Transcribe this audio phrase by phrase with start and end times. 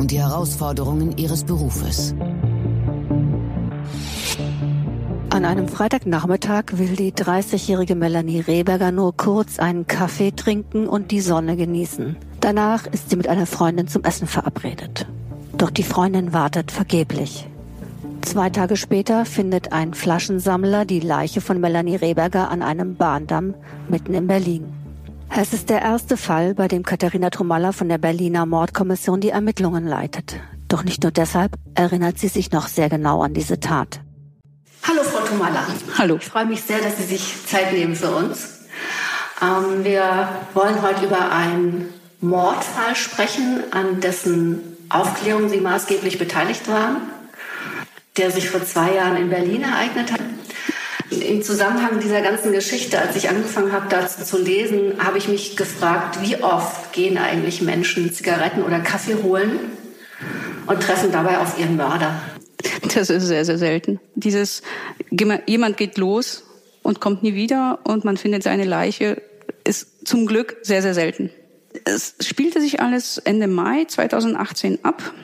[0.00, 2.14] und die Herausforderungen ihres Berufes.
[5.28, 11.20] An einem Freitagnachmittag will die 30-jährige Melanie Rehberger nur kurz einen Kaffee trinken und die
[11.20, 12.16] Sonne genießen.
[12.40, 15.06] Danach ist sie mit einer Freundin zum Essen verabredet.
[15.56, 17.46] Doch die Freundin wartet vergeblich.
[18.22, 23.54] Zwei Tage später findet ein Flaschensammler die Leiche von Melanie Rehberger an einem Bahndamm
[23.88, 24.79] mitten in Berlin.
[25.36, 29.86] Es ist der erste Fall, bei dem Katharina Trumalla von der Berliner Mordkommission die Ermittlungen
[29.86, 30.40] leitet.
[30.66, 34.00] Doch nicht nur deshalb erinnert sie sich noch sehr genau an diese Tat.
[34.82, 35.64] Hallo Frau Trumalla.
[35.96, 36.16] Hallo.
[36.16, 38.60] Ich freue mich sehr, dass Sie sich Zeit nehmen für uns.
[39.40, 46.96] Ähm, wir wollen heute über einen Mordfall sprechen, an dessen Aufklärung Sie maßgeblich beteiligt waren,
[48.16, 50.20] der sich vor zwei Jahren in Berlin ereignet hat.
[51.10, 55.56] Im Zusammenhang dieser ganzen Geschichte, als ich angefangen habe, dazu zu lesen, habe ich mich
[55.56, 59.58] gefragt, wie oft gehen eigentlich Menschen Zigaretten oder Kaffee holen
[60.66, 62.20] und treffen dabei auf ihren Mörder.
[62.94, 64.00] Das ist sehr, sehr selten.
[64.14, 64.62] Dieses,
[65.46, 66.44] jemand geht los
[66.82, 69.20] und kommt nie wieder und man findet seine Leiche,
[69.64, 71.30] ist zum Glück sehr, sehr selten.
[71.84, 75.14] Es spielte sich alles Ende Mai 2018 ab.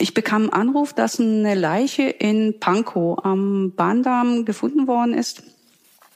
[0.00, 5.42] Ich bekam einen Anruf, dass eine Leiche in Pankow am Bahndamm gefunden worden ist.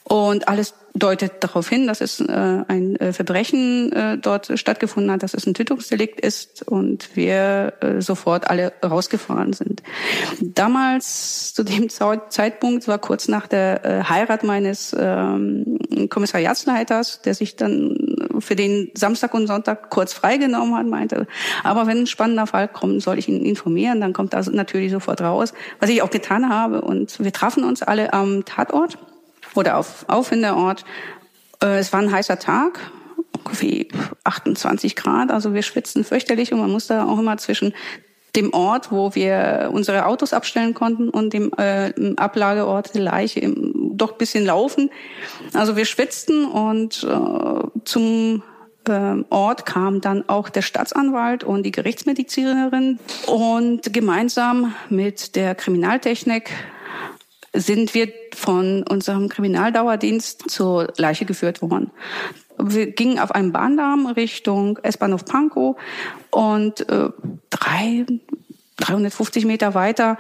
[0.04, 5.22] Und alles deutet darauf hin, dass es äh, ein äh, Verbrechen äh, dort stattgefunden hat,
[5.22, 9.82] dass es ein Tötungsdelikt ist und wir äh, sofort alle rausgefahren sind.
[10.40, 15.78] Damals, zu dem Zeitpunkt, war kurz nach der äh, Heirat meines ähm,
[16.10, 17.96] Kommissariatsleiters, der sich dann
[18.42, 21.26] für den Samstag und Sonntag kurz freigenommen hat, meinte,
[21.62, 25.20] aber wenn ein spannender Fall kommt, soll ich ihn informieren, dann kommt das natürlich sofort
[25.20, 26.82] raus, was ich auch getan habe.
[26.82, 28.98] Und wir trafen uns alle am Tatort
[29.54, 30.84] oder auf Auffinderort.
[31.62, 32.80] Äh, es war ein heißer Tag,
[33.58, 33.88] wie
[34.24, 37.72] 28 Grad, also wir schwitzen fürchterlich und man musste auch immer zwischen
[38.36, 43.81] dem Ort, wo wir unsere Autos abstellen konnten und dem äh, Ablageort der Leiche im,
[43.96, 44.90] doch bisschen laufen.
[45.54, 48.42] Also wir schwitzten und äh, zum
[48.88, 56.50] äh, Ort kam dann auch der Staatsanwalt und die Gerichtsmedizinerin und gemeinsam mit der Kriminaltechnik
[57.54, 61.90] sind wir von unserem Kriminaldauerdienst zur Leiche geführt worden.
[62.58, 65.76] Wir gingen auf einem Bahndamm Richtung S-Bahnhof Pankow
[66.30, 67.10] und äh,
[67.50, 68.06] drei,
[68.78, 70.18] 350 Meter weiter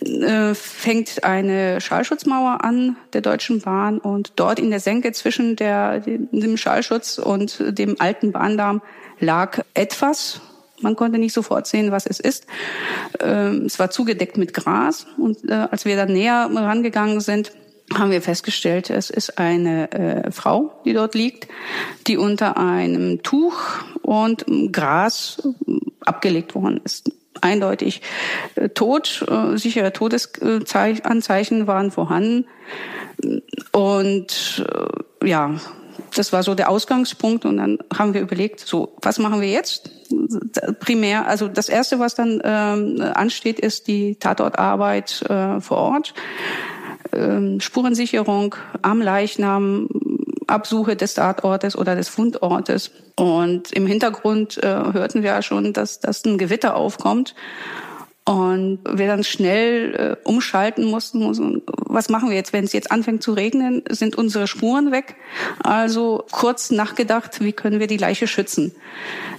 [0.00, 6.00] äh, fängt eine Schallschutzmauer an der Deutschen Bahn und dort in der Senke zwischen der,
[6.00, 8.82] dem Schallschutz und dem alten Bahndamm
[9.18, 10.40] lag etwas,
[10.80, 12.46] man konnte nicht sofort sehen, was es ist.
[13.20, 17.52] Ähm, es war zugedeckt mit Gras und äh, als wir dann näher rangegangen sind,
[17.92, 21.48] haben wir festgestellt, es ist eine äh, Frau, die dort liegt,
[22.06, 23.60] die unter einem Tuch
[24.02, 25.42] und Gras
[26.00, 27.10] abgelegt worden ist.
[27.40, 28.02] Eindeutig
[28.54, 32.46] äh, tot, äh, sichere Todesanzeichen waren vorhanden.
[33.72, 34.64] Und
[35.20, 35.54] äh, ja,
[36.14, 39.90] das war so der Ausgangspunkt und dann haben wir überlegt, so, was machen wir jetzt?
[40.80, 46.14] Primär, also das Erste, was dann ähm, ansteht, ist die Tatortarbeit äh, vor Ort,
[47.12, 49.88] ähm, Spurensicherung am Leichnam,
[50.50, 52.90] Absuche des Tatortes oder des Fundortes.
[53.16, 57.34] Und im Hintergrund äh, hörten wir ja schon, dass, dass ein Gewitter aufkommt
[58.30, 61.62] und wir dann schnell äh, umschalten mussten.
[61.66, 63.82] Was machen wir jetzt, wenn es jetzt anfängt zu regnen?
[63.90, 65.16] Sind unsere Spuren weg?
[65.64, 68.72] Also kurz nachgedacht, wie können wir die Leiche schützen?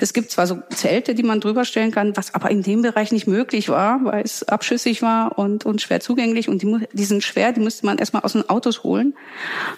[0.01, 3.13] Es gibt zwar so Zelte, die man drüber stellen kann, was aber in dem Bereich
[3.13, 6.49] nicht möglich war, weil es abschüssig war und, und schwer zugänglich.
[6.49, 9.13] Und die, die sind schwer, die müsste man erstmal aus den Autos holen.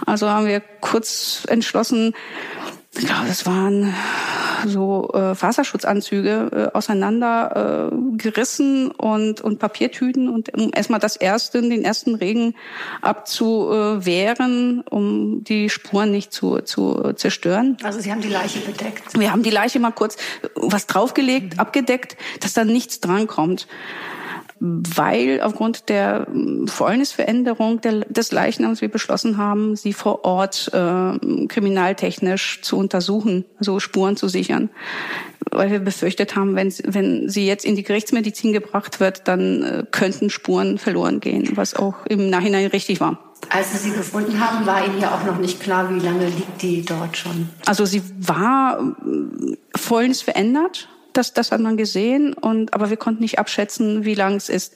[0.08, 2.16] Also haben wir kurz entschlossen,
[2.96, 3.94] ich glaube, das waren
[4.66, 11.62] so äh, Faserschutzanzüge äh, auseinander äh, gerissen und, und Papiertüten und um erstmal das erste,
[11.62, 12.56] den ersten Regen
[13.02, 17.78] abzuwehren, um die Spuren nicht zu, zu zerstören.
[17.84, 19.18] Also Sie haben die Leiche bedeckt?
[19.18, 20.18] Wir haben die Leiche mal kurz
[20.56, 21.60] was draufgelegt, mhm.
[21.60, 23.68] abgedeckt, dass da nichts drankommt
[24.66, 26.26] weil aufgrund der
[26.68, 33.82] Fäulnisveränderung der, des Leichnams wir beschlossen haben, sie vor Ort äh, kriminaltechnisch zu untersuchen, so
[33.82, 34.70] Spuren zu sichern.
[35.52, 39.84] weil wir befürchtet haben, wenn, wenn sie jetzt in die Gerichtsmedizin gebracht wird, dann äh,
[39.92, 43.20] könnten Spuren verloren gehen, was auch im Nachhinein richtig war.
[43.50, 46.62] Als Sie sie gefunden haben, war Ihnen ja auch noch nicht klar, wie lange liegt
[46.62, 47.50] die dort schon.
[47.66, 50.88] Also sie war äh, vollends verändert.
[51.14, 54.76] Das, das hat man gesehen, und, aber wir konnten nicht abschätzen, wie lang es ist.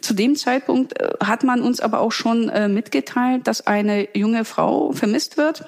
[0.00, 4.44] Zu dem Zeitpunkt äh, hat man uns aber auch schon äh, mitgeteilt, dass eine junge
[4.44, 5.64] Frau vermisst wird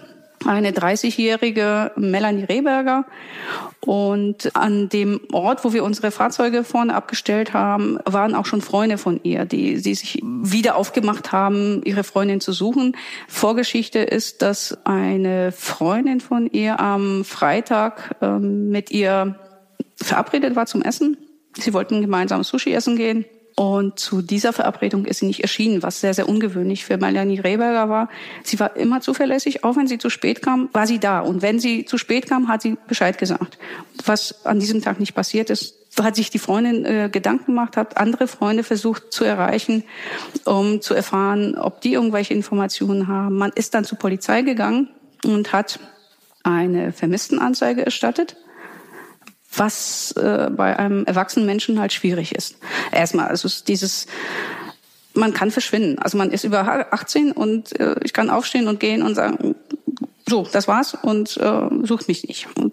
[0.47, 3.05] eine 30-jährige Melanie Rehberger.
[3.81, 8.99] Und an dem Ort, wo wir unsere Fahrzeuge vorne abgestellt haben, waren auch schon Freunde
[8.99, 12.97] von ihr, die, die sich wieder aufgemacht haben, ihre Freundin zu suchen.
[13.29, 19.37] Vorgeschichte ist, dass eine Freundin von ihr am Freitag ähm, mit ihr
[19.97, 21.17] verabredet war zum Essen.
[21.57, 23.25] Sie wollten gemeinsam Sushi essen gehen.
[23.55, 27.89] Und zu dieser Verabredung ist sie nicht erschienen, was sehr, sehr ungewöhnlich für Melanie Rehberger
[27.89, 28.09] war.
[28.43, 31.21] Sie war immer zuverlässig, auch wenn sie zu spät kam, war sie da.
[31.21, 33.59] Und wenn sie zu spät kam, hat sie Bescheid gesagt.
[34.07, 37.99] Was an diesem Tag nicht passiert ist, hat sich die Freundin äh, Gedanken gemacht, hat
[37.99, 39.85] andere Freunde versucht zu erreichen,
[40.47, 43.37] um zu erfahren, ob die irgendwelche Informationen haben.
[43.37, 44.89] Man ist dann zur Polizei gegangen
[45.25, 45.79] und hat
[46.43, 48.37] eine Vermisstenanzeige erstattet
[49.57, 52.57] was äh, bei einem erwachsenen Menschen halt schwierig ist.
[52.91, 54.07] Erstmal, also dieses,
[55.15, 55.99] man kann verschwinden.
[55.99, 59.55] Also man ist über 18 und äh, ich kann aufstehen und gehen und sagen,
[60.29, 62.73] so, das war's und äh, sucht mich nicht und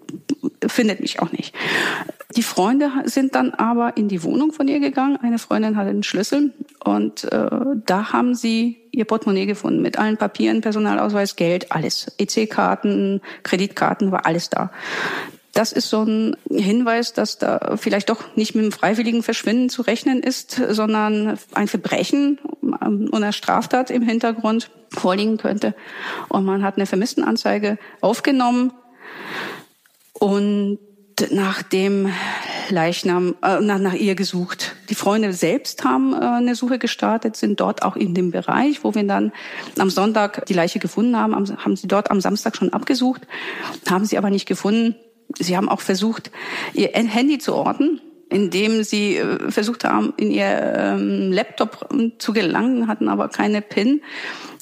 [0.66, 1.54] findet mich auch nicht.
[2.36, 5.16] Die Freunde sind dann aber in die Wohnung von ihr gegangen.
[5.16, 6.54] Eine Freundin hatte einen Schlüssel
[6.84, 7.50] und äh,
[7.86, 12.06] da haben sie ihr Portemonnaie gefunden mit allen Papieren, Personalausweis, Geld, alles.
[12.18, 14.70] EC-Karten, Kreditkarten, war alles da.
[15.60, 19.82] Das ist so ein Hinweis, dass da vielleicht doch nicht mit dem freiwilligen Verschwinden zu
[19.82, 25.74] rechnen ist, sondern ein Verbrechen und eine Straftat im Hintergrund vorliegen könnte.
[26.30, 28.72] Und man hat eine Vermisstenanzeige aufgenommen
[30.14, 30.78] und
[31.30, 32.10] nach dem
[32.70, 34.76] Leichnam, äh, nach, nach ihr gesucht.
[34.88, 38.94] Die Freunde selbst haben äh, eine Suche gestartet, sind dort auch in dem Bereich, wo
[38.94, 39.30] wir dann
[39.78, 43.26] am Sonntag die Leiche gefunden haben, haben sie dort am Samstag schon abgesucht,
[43.90, 44.94] haben sie aber nicht gefunden.
[45.38, 46.30] Sie haben auch versucht,
[46.74, 48.00] ihr Handy zu orten,
[48.30, 51.88] indem sie äh, versucht haben, in ihr ähm, Laptop
[52.18, 54.02] zu gelangen, hatten aber keine PIN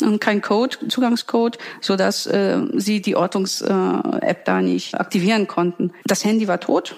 [0.00, 5.92] und kein Code, Zugangscode, so dass äh, sie die Ortungs-App da nicht aktivieren konnten.
[6.06, 6.96] Das Handy war tot,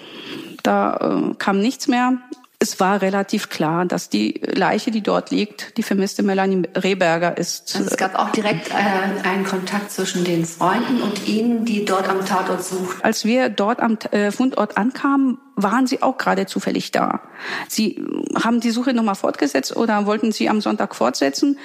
[0.62, 2.19] da äh, kam nichts mehr
[2.62, 7.74] es war relativ klar, dass die Leiche, die dort liegt, die vermisste Melanie Rehberger ist.
[7.74, 12.06] Also es gab auch direkt äh, einen Kontakt zwischen den Freunden und Ihnen, die dort
[12.06, 13.02] am Tatort suchten.
[13.02, 17.20] Als wir dort am äh, Fundort ankamen, waren sie auch gerade zufällig da.
[17.66, 18.04] Sie
[18.42, 21.58] haben die Suche nochmal fortgesetzt oder wollten sie am Sonntag fortsetzen.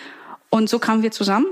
[0.49, 1.47] Und so kamen wir zusammen.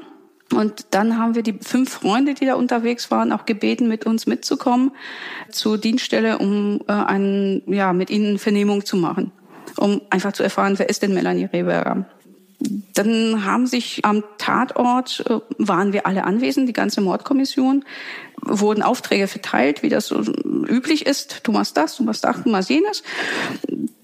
[0.52, 4.28] Und dann haben wir die fünf Freunde, die da unterwegs waren, auch gebeten, mit uns
[4.28, 4.92] mitzukommen
[5.50, 9.32] zur Dienststelle, um äh, einen, ja, mit ihnen Vernehmung zu machen,
[9.78, 12.06] um einfach zu erfahren, wer ist denn Melanie Rehberger.
[12.94, 17.84] Dann haben sich am Tatort, äh, waren wir alle anwesend, die ganze Mordkommission,
[18.42, 21.42] wurden Aufträge verteilt, wie das so üblich ist.
[21.44, 23.04] Du machst das, du machst das, du machst jenes.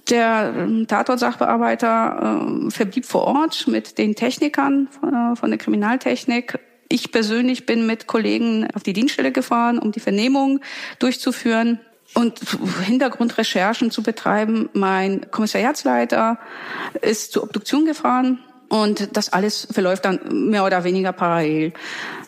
[0.10, 6.60] Der ähm, Tatort-Sachbearbeiter äh, verblieb vor Ort mit den Technikern von, äh, von der Kriminaltechnik.
[6.90, 10.62] Ich persönlich bin mit Kollegen auf die Dienststelle gefahren, um die Vernehmung
[10.98, 11.80] durchzuführen
[12.16, 12.40] und
[12.86, 14.70] Hintergrundrecherchen zu betreiben.
[14.74, 16.40] Mein Kommissariatsleiter
[17.02, 18.40] ist zur Obduktion gefahren
[18.70, 21.74] und das alles verläuft dann mehr oder weniger parallel.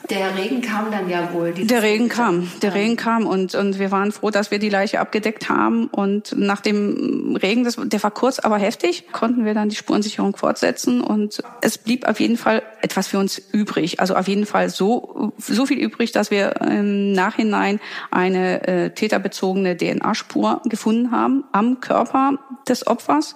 [0.09, 1.53] Der Regen kam dann ja wohl.
[1.53, 4.99] Der Regen kam, der Regen kam und, und wir waren froh, dass wir die Leiche
[4.99, 5.87] abgedeckt haben.
[5.87, 10.35] Und nach dem Regen, das, der war kurz, aber heftig, konnten wir dann die Spurensicherung
[10.35, 11.01] fortsetzen.
[11.01, 13.99] Und es blieb auf jeden Fall etwas für uns übrig.
[13.99, 17.79] Also auf jeden Fall so, so viel übrig, dass wir im Nachhinein
[18.09, 23.35] eine äh, täterbezogene DNA-Spur gefunden haben am Körper des Opfers.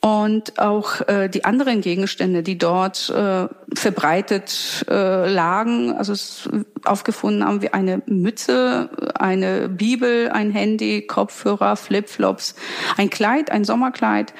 [0.00, 6.48] Und auch äh, die anderen Gegenstände, die dort äh, verbreitet äh, lagen, also es,
[6.84, 12.54] aufgefunden haben wir eine Mütze, eine Bibel, ein Handy, Kopfhörer, Flipflops,
[12.96, 14.32] ein Kleid, ein Sommerkleid.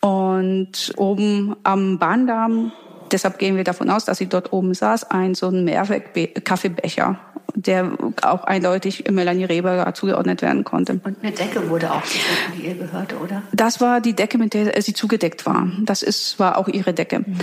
[0.00, 2.72] Und oben am Bahndamm
[3.12, 7.18] deshalb gehen wir davon aus, dass sie dort oben saß, ein so ein Mehrweg-Kaffeebecher
[7.56, 11.00] der auch eindeutig Melanie Reber zugeordnet werden konnte.
[11.02, 13.42] Und eine Decke wurde auch gefunden, die ihr gehörte, oder?
[13.52, 15.68] Das war die Decke, mit der sie zugedeckt war.
[15.80, 17.20] Das ist, war auch ihre Decke.
[17.20, 17.38] Mhm.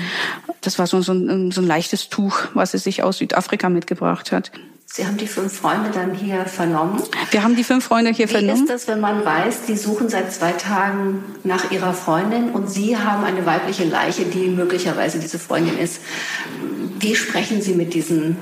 [0.62, 4.32] Das war so, so, ein, so ein leichtes Tuch, was sie sich aus Südafrika mitgebracht
[4.32, 4.52] hat.
[4.86, 7.02] Sie haben die fünf Freunde dann hier vernommen.
[7.32, 8.60] Wir haben die fünf Freunde hier Wie vernommen.
[8.60, 12.70] Wie ist das, wenn man weiß, die suchen seit zwei Tagen nach ihrer Freundin und
[12.70, 16.02] Sie haben eine weibliche Leiche, die möglicherweise diese Freundin ist?
[17.00, 18.38] Wie sprechen Sie mit diesen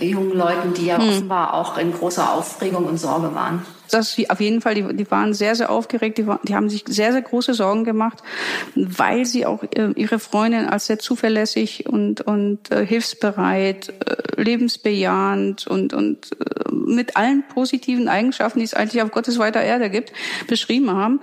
[0.00, 1.08] jungen Leuten, die ja hm.
[1.08, 3.64] offenbar auch in großer Aufregung und Sorge waren.
[3.90, 7.12] Das auf jeden Fall, die, die waren sehr, sehr aufgeregt, die, die haben sich sehr,
[7.12, 8.22] sehr große Sorgen gemacht,
[8.74, 15.66] weil sie auch äh, ihre Freundin als sehr zuverlässig und, und äh, hilfsbereit, äh, lebensbejahend
[15.66, 20.12] und, und äh, mit allen positiven Eigenschaften, die es eigentlich auf Gottes weiter Erde gibt,
[20.46, 21.20] beschrieben haben.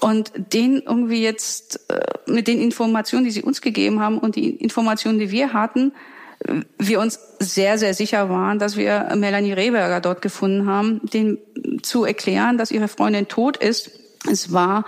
[0.00, 4.50] Und den irgendwie jetzt äh, mit den Informationen, die sie uns gegeben haben und die
[4.50, 5.92] Informationen, die wir hatten,
[6.78, 11.38] wir uns sehr, sehr sicher waren, dass wir Melanie Rehberger dort gefunden haben, den
[11.82, 14.84] zu erklären, dass ihre Freundin tot ist es war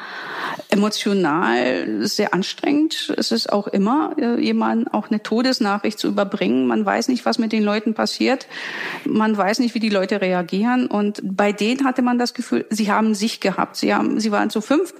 [0.68, 3.14] emotional sehr anstrengend.
[3.16, 6.66] Es ist auch immer, äh, jemand auch eine Todesnachricht zu überbringen.
[6.66, 8.46] Man weiß nicht, was mit den Leuten passiert.
[9.06, 10.86] Man weiß nicht, wie die Leute reagieren.
[10.86, 13.76] Und bei denen hatte man das Gefühl, sie haben sich gehabt.
[13.76, 14.92] Sie haben, sie waren zu fünf.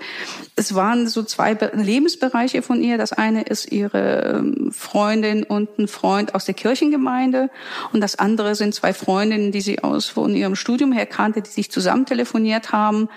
[0.56, 2.96] Es waren so zwei Lebensbereiche von ihr.
[2.96, 7.50] Das eine ist ihre ähm, Freundin und ein Freund aus der Kirchengemeinde.
[7.92, 11.50] Und das andere sind zwei Freundinnen, die sie aus von ihrem Studium her kannte, die
[11.50, 13.10] sich zusammen telefoniert haben.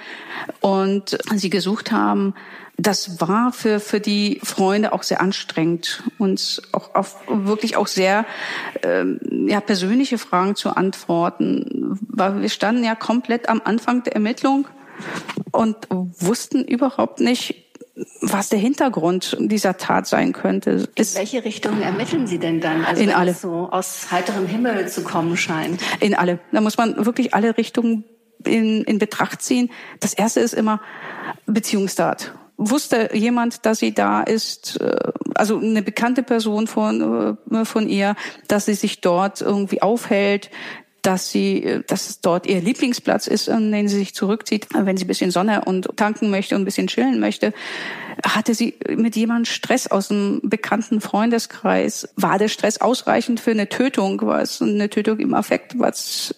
[0.59, 2.33] Und und sie gesucht haben,
[2.77, 8.25] das war für, für die Freunde auch sehr anstrengend, uns auch auf wirklich auch sehr
[8.83, 11.97] ähm, ja, persönliche Fragen zu antworten.
[12.09, 14.67] Weil wir standen ja komplett am Anfang der Ermittlung
[15.51, 17.65] und wussten überhaupt nicht,
[18.21, 20.89] was der Hintergrund dieser Tat sein könnte.
[20.95, 22.83] In welche Richtung ermitteln Sie denn dann?
[22.83, 23.33] Also in alle.
[23.33, 25.81] so aus heiterem Himmel zu kommen scheint.
[26.01, 26.39] In alle.
[26.51, 28.03] Da muss man wirklich alle Richtungen
[28.43, 29.69] in, in Betracht ziehen.
[29.99, 30.81] Das erste ist immer
[31.45, 32.33] Beziehungstat.
[32.57, 38.15] Wusste jemand, dass sie da ist, äh, also eine bekannte Person von, äh, von ihr,
[38.47, 40.49] dass sie sich dort irgendwie aufhält,
[41.05, 44.97] dass sie, äh, dass es dort ihr Lieblingsplatz ist, an den sie sich zurückzieht, wenn
[44.97, 47.53] sie ein bisschen Sonne und tanken möchte und ein bisschen chillen möchte
[48.23, 52.09] hatte sie mit jemandem Stress aus einem bekannten Freundeskreis?
[52.15, 54.21] War der Stress ausreichend für eine Tötung?
[54.21, 55.77] War es eine Tötung im Affekt?
[55.79, 56.35] Was,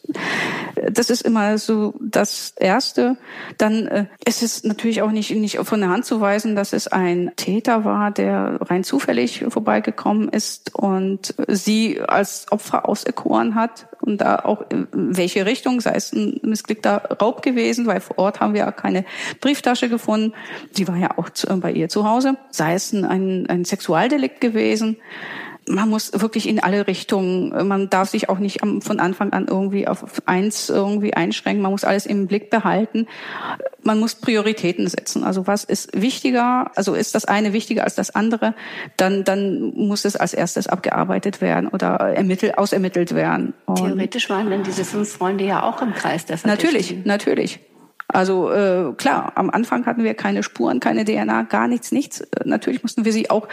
[0.91, 3.17] das ist immer so das Erste.
[3.57, 6.87] Dann äh, ist es natürlich auch nicht, nicht von der Hand zu weisen, dass es
[6.87, 14.21] ein Täter war, der rein zufällig vorbeigekommen ist und sie als Opfer auserkoren hat und
[14.21, 18.53] da auch in welche Richtung, sei es ein missglückter Raub gewesen, weil vor Ort haben
[18.53, 19.05] wir ja keine
[19.41, 20.33] Brieftasche gefunden.
[20.71, 24.97] Sie war ja auch bei ihr zu Hause, sei es ein, ein Sexualdelikt gewesen
[25.67, 29.87] man muss wirklich in alle Richtungen, man darf sich auch nicht von Anfang an irgendwie
[29.87, 33.07] auf eins irgendwie einschränken, man muss alles im Blick behalten.
[33.83, 35.23] Man muss Prioritäten setzen.
[35.23, 38.53] Also was ist wichtiger, also ist das eine wichtiger als das andere,
[38.97, 43.53] dann, dann muss es als erstes abgearbeitet werden oder ermittelt, ausermittelt werden.
[43.65, 46.37] Und Theoretisch waren dann diese fünf Freunde ja auch im Kreis der.
[46.43, 47.59] Natürlich, natürlich.
[48.09, 52.25] Also äh, klar, am Anfang hatten wir keine Spuren, keine DNA, gar nichts, nichts.
[52.45, 53.47] Natürlich mussten wir sie auch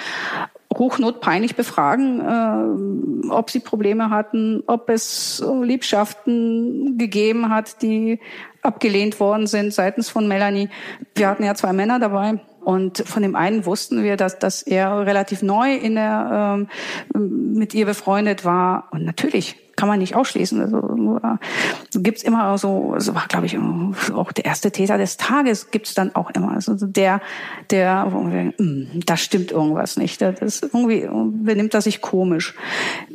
[0.79, 8.21] hochnotpeinlich befragen, äh, ob sie Probleme hatten, ob es Liebschaften gegeben hat, die
[8.63, 10.69] abgelehnt worden sind seitens von Melanie.
[11.15, 12.41] Wir hatten ja zwei Männer dabei.
[12.65, 16.67] Und von dem einen wussten wir, dass, dass er relativ neu in der,
[17.15, 18.89] ähm, mit ihr befreundet war.
[18.91, 20.61] Und natürlich kann man nicht ausschließen.
[20.61, 23.59] Also äh, gibt's immer so, so war glaube ich
[24.15, 26.53] auch der erste Täter des Tages gibt's dann auch immer.
[26.53, 27.21] Also der,
[27.71, 30.21] der, hm, da stimmt irgendwas nicht.
[30.21, 32.55] Das ist irgendwie benimmt er sich komisch.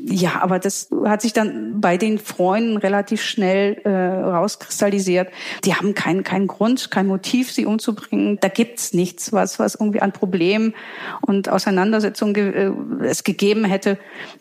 [0.06, 5.29] Ja, aber das hat sich dann bei den Freunden relativ schnell äh, rauskristallisiert.
[5.65, 8.38] Die haben keinen keinen Grund, kein Motiv, sie umzubringen.
[8.39, 10.74] Da gibt's nichts, was was irgendwie an Problemen
[11.22, 12.72] und Auseinandersetzungen ge äh,
[13.06, 13.98] es gegeben hätte,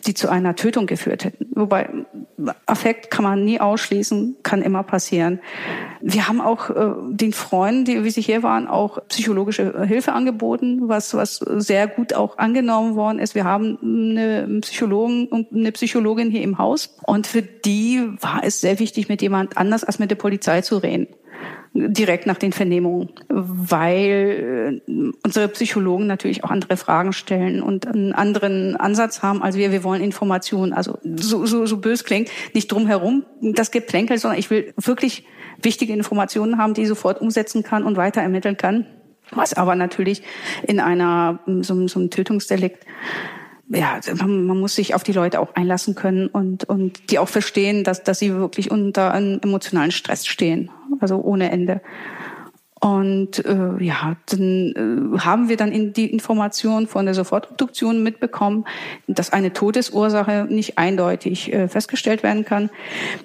[0.06, 1.46] die zu einer Tötung geführt hätten.
[1.54, 1.88] Wobei
[2.66, 5.40] Affekt kann man nie ausschließen, kann immer passieren.
[6.00, 10.88] Wir haben auch äh, den Freunden, die wie sie hier waren, auch psychologische Hilfe angeboten,
[10.88, 13.34] was was sehr gut auch angenommen worden ist.
[13.34, 18.60] Wir haben eine Psychologen und eine Psychologin hier im Haus und für die war es
[18.60, 21.08] sehr wichtig, mit jemand anders als mit der Polizei zu reden
[21.74, 28.12] direkt nach den Vernehmungen, weil äh, unsere Psychologen natürlich auch andere Fragen stellen und einen
[28.12, 29.70] anderen Ansatz haben als wir.
[29.70, 34.50] Wir wollen Informationen, also so, so, so bös klingt, nicht drumherum das Geplänkel, sondern ich
[34.50, 35.26] will wirklich
[35.62, 38.86] wichtige Informationen haben, die ich sofort umsetzen kann und weiter ermitteln kann.
[39.30, 40.22] Was aber natürlich
[40.66, 42.86] in einer so, so einem Tötungsdelikt
[43.70, 47.28] ja, man, man muss sich auf die Leute auch einlassen können und, und die auch
[47.28, 50.70] verstehen, dass, dass sie wirklich unter einem emotionalen Stress stehen,
[51.00, 51.80] also ohne Ende.
[52.80, 58.66] Und äh, ja, dann äh, haben wir dann in die Information von der Sofortobduktion mitbekommen,
[59.08, 62.70] dass eine Todesursache nicht eindeutig äh, festgestellt werden kann.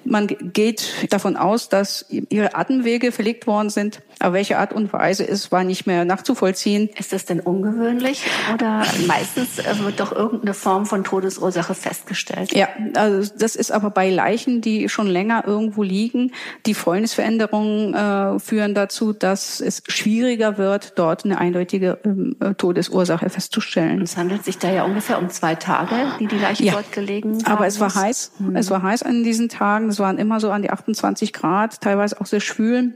[0.04, 4.02] Man geht davon aus, dass ihre Atemwege verlegt worden sind.
[4.18, 6.88] Aber welche Art und Weise ist, war nicht mehr nachzuvollziehen.
[6.98, 12.52] Ist das denn ungewöhnlich oder meistens äh, wird doch irgendeine Form von Todesursache festgestellt?
[12.52, 16.32] Ja, also das ist aber bei Leichen, die schon länger irgendwo liegen,
[16.66, 24.02] die Fäulnisveränderungen äh, führen dazu, dass es schwieriger wird, dort eine eindeutige ähm, Todesursache festzustellen.
[24.02, 27.42] Es handelt sich da ja ungefähr um zwei Tage, die die Leiche ja, dort gelegen
[27.44, 27.52] haben.
[27.52, 28.32] Aber es war heiß.
[28.38, 28.56] Mhm.
[28.56, 29.88] Es war heiß an diesen Tagen.
[29.88, 32.94] Es waren immer so an die 28 Grad, teilweise auch sehr schwül.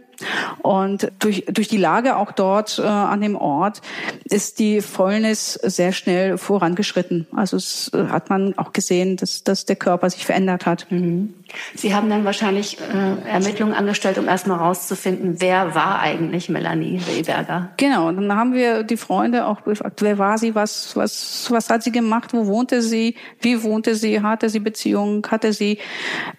[0.63, 3.83] Und durch, durch die Lage auch dort äh, an dem Ort
[4.25, 7.27] ist die Fäulnis sehr schnell vorangeschritten.
[7.35, 10.87] Also es äh, hat man auch gesehen, dass, dass der Körper sich verändert hat.
[10.91, 11.35] Mhm.
[11.75, 17.71] Sie haben dann wahrscheinlich äh, Ermittlungen angestellt, um erstmal rauszufinden, wer war eigentlich Melanie Rehberger?
[17.77, 21.83] Genau, dann haben wir die Freunde auch gefragt, wer war sie, was, was, was hat
[21.83, 25.79] sie gemacht, wo wohnte sie, wie wohnte sie, hatte sie Beziehungen, hatte sie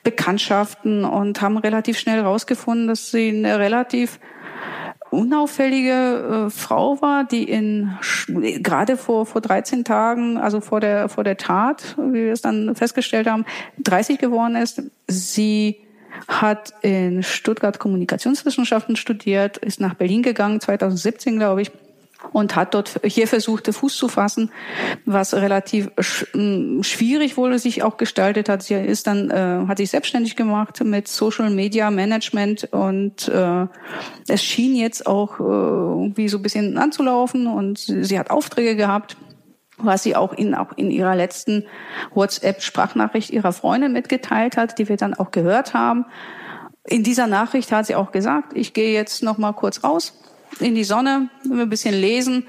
[0.04, 4.20] Bekanntschaften und haben relativ schnell rausgefunden, dass sie eine relativ
[5.12, 7.92] unauffällige äh, Frau war, die in
[8.28, 12.76] gerade vor vor 13 Tagen, also vor der vor der Tat, wie wir es dann
[12.76, 13.46] festgestellt haben,
[13.80, 14.82] 30 geworden ist.
[15.08, 15.78] Sie
[16.28, 21.72] hat in Stuttgart Kommunikationswissenschaften studiert, ist nach Berlin gegangen 2017, glaube ich
[22.34, 24.52] und hat dort hier versucht, Fuß zu fassen,
[25.06, 25.90] was relativ
[26.82, 28.62] schwierig wohl sich auch gestaltet hat.
[28.64, 33.68] Sie ist dann, äh, hat sich selbstständig gemacht mit Social Media Management und äh,
[34.28, 38.76] es schien jetzt auch äh, irgendwie so ein bisschen anzulaufen und sie, sie hat Aufträge
[38.76, 39.18] gehabt
[39.82, 41.66] was sie auch in, auch in ihrer letzten
[42.14, 46.06] WhatsApp-Sprachnachricht ihrer Freundin mitgeteilt hat, die wir dann auch gehört haben.
[46.86, 50.14] In dieser Nachricht hat sie auch gesagt, ich gehe jetzt noch mal kurz raus
[50.60, 52.46] in die Sonne, ein bisschen lesen.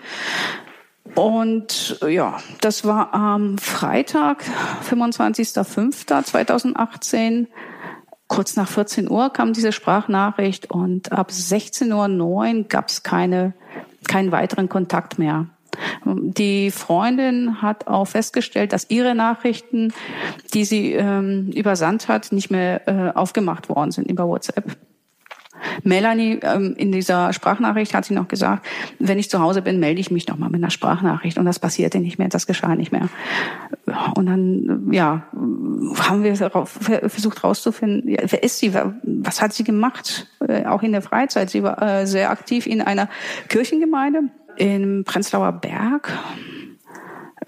[1.15, 4.45] Und ja, das war am Freitag,
[4.89, 7.47] 25.05.2018.
[8.29, 13.55] Kurz nach 14 Uhr kam diese Sprachnachricht und ab 16.09 Uhr gab es keine,
[14.07, 15.47] keinen weiteren Kontakt mehr.
[16.05, 19.93] Die Freundin hat auch festgestellt, dass ihre Nachrichten,
[20.55, 24.77] die sie ähm, übersandt hat, nicht mehr äh, aufgemacht worden sind über WhatsApp.
[25.83, 28.67] Melanie ähm, in dieser Sprachnachricht hat sie noch gesagt,
[28.99, 31.39] wenn ich zu Hause bin, melde ich mich noch mal mit einer Sprachnachricht.
[31.39, 33.09] Und das passierte nicht mehr, das geschah nicht mehr.
[34.15, 40.27] Und dann, ja, haben wir versucht herauszufinden, ja, wer ist sie, was hat sie gemacht,
[40.47, 41.51] äh, auch in der Freizeit.
[41.51, 43.09] Sie war äh, sehr aktiv in einer
[43.49, 44.25] Kirchengemeinde
[44.57, 46.13] im Prenzlauer Berg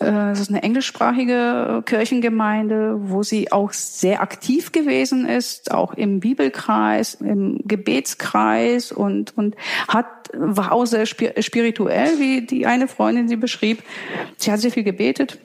[0.03, 6.21] äh, ist eine englischsprachige äh, Kirchengemeinde, wo sie auch sehr aktiv gewesen ist, auch im
[6.21, 9.57] Bibelkreis, im Gebetskreis und, und
[9.89, 13.83] hat, war auch sehr spirituell, wie die eine Freundin sie beschrieb.
[14.37, 15.39] Sie hat sehr viel gebetet,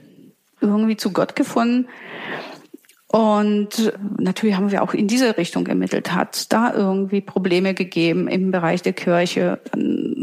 [0.62, 1.88] irgendwie zu Gott gefunden.
[3.10, 6.14] Und natürlich haben wir auch in diese Richtung ermittelt.
[6.14, 9.60] Hat da irgendwie Probleme gegeben im Bereich der Kirche?
[9.72, 10.17] Dann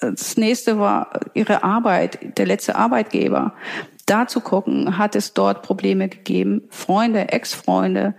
[0.00, 3.54] das nächste war ihre Arbeit, der letzte Arbeitgeber.
[4.06, 8.14] Da zu gucken, hat es dort Probleme gegeben, Freunde, Ex-Freunde,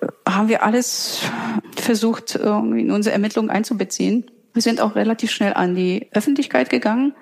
[0.00, 1.20] äh, haben wir alles
[1.76, 4.30] versucht, irgendwie in unsere Ermittlungen einzubeziehen.
[4.54, 7.14] Wir sind auch relativ schnell an die Öffentlichkeit gegangen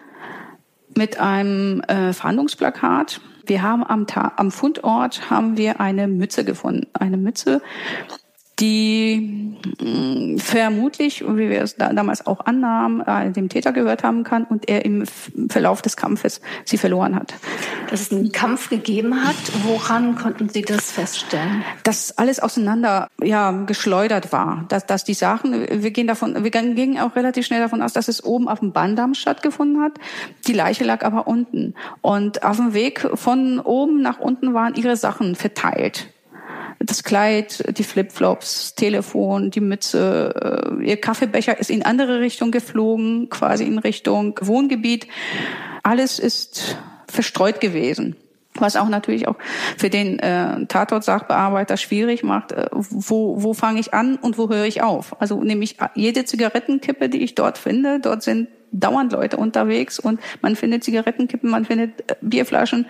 [0.97, 3.21] mit einem äh, Fahndungsplakat.
[3.47, 7.61] Wir haben am, Ta am Fundort haben wir eine Mütze gefunden, eine Mütze,
[8.61, 14.05] die mh, mm, vermutlich, wie wir es da, damals auch annahmen, äh, dem Täter gehört
[14.05, 15.05] haben kann und er im
[15.49, 17.35] Verlauf des Kampfes sie verloren hat.
[17.91, 21.65] Dass es einen Kampf gegeben hat, woran konnten Sie das feststellen?
[21.83, 24.65] Dass alles auseinander ja, geschleudert war.
[24.69, 28.09] Dass, dass die Sachen, wir gehen davon, wir gingen auch relativ schnell davon aus, dass
[28.09, 29.93] es oben auf dem Bahndamm stattgefunden hat.
[30.47, 31.75] Die Leiche lag aber unten.
[32.03, 36.14] Und auf dem Weg von oben nach unten waren ihre Sachen verteilt
[36.87, 43.29] das Kleid, die Flipflops, Telefon, die Mütze, äh, ihr Kaffeebecher ist in andere Richtung geflogen,
[43.31, 45.07] quasi in Richtung Wohngebiet.
[45.83, 46.77] Alles ist
[47.09, 48.17] verstreut gewesen.
[48.57, 49.35] Was auch natürlich auch
[49.77, 54.65] für den äh, Tatort-Sachbearbeiter schwierig macht, äh, wo, wo fange ich an und wo höre
[54.65, 55.21] ich auf?
[55.21, 60.57] Also nämlich jede Zigarettenkippe, die ich dort finde, dort sind dauernd Leute unterwegs und man
[60.57, 62.87] findet Zigarettenkippen, man findet äh, Bierflaschen,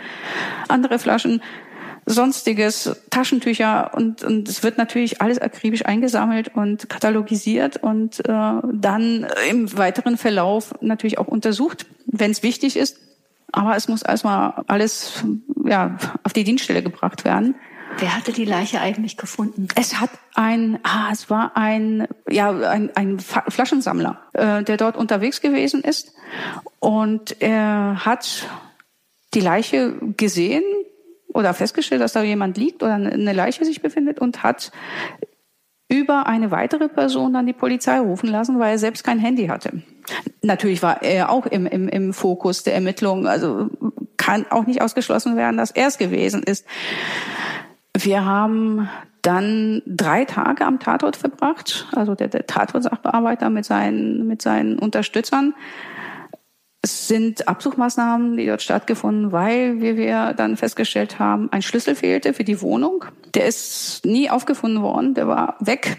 [0.69, 1.43] andere Flaschen
[2.07, 9.27] sonstiges, Taschentücher und, und es wird natürlich alles akribisch eingesammelt und katalogisiert und äh, dann
[9.51, 12.99] im weiteren Verlauf natürlich auch untersucht, wenn es wichtig ist.
[13.53, 15.25] Aber es muss erstmal alles
[15.65, 17.55] ja, auf die Dienststelle gebracht werden.
[17.99, 19.69] Wer hatte die Leiche eigentlich gefunden?
[19.77, 25.41] Es hat ein, ah, es war ein, ja, ein, ein Flaschensammler, äh, der dort unterwegs
[25.41, 26.13] gewesen ist
[26.81, 28.47] und er hat
[29.35, 30.65] die Leiche gesehen
[31.35, 34.73] oder festgestellt, dass da jemand liegt oder eine Leiche sich befindet und hat
[35.89, 39.83] über eine weitere Person dann die Polizei rufen lassen, weil er selbst kein Handy hatte.
[40.43, 43.69] Natürlich war er auch im, im, im Fokus der Ermittlungen, also
[44.17, 46.67] kann auch nicht ausgeschlossen werden, dass er es gewesen ist.
[47.97, 48.89] Wir haben
[49.23, 55.55] dann drei Tage am Tatort verbracht, also der, der Tatort-Sachbearbeiter mit seinen, mit seinen Unterstützern.
[56.85, 62.35] Es sind Absuchmaßnahmen, die dort stattgefunden, weil, wie wir dann festgestellt haben, ein Schlüssel fehlte
[62.35, 63.07] für die Wohnung.
[63.33, 65.97] Der ist nie aufgefunden worden, der war weg.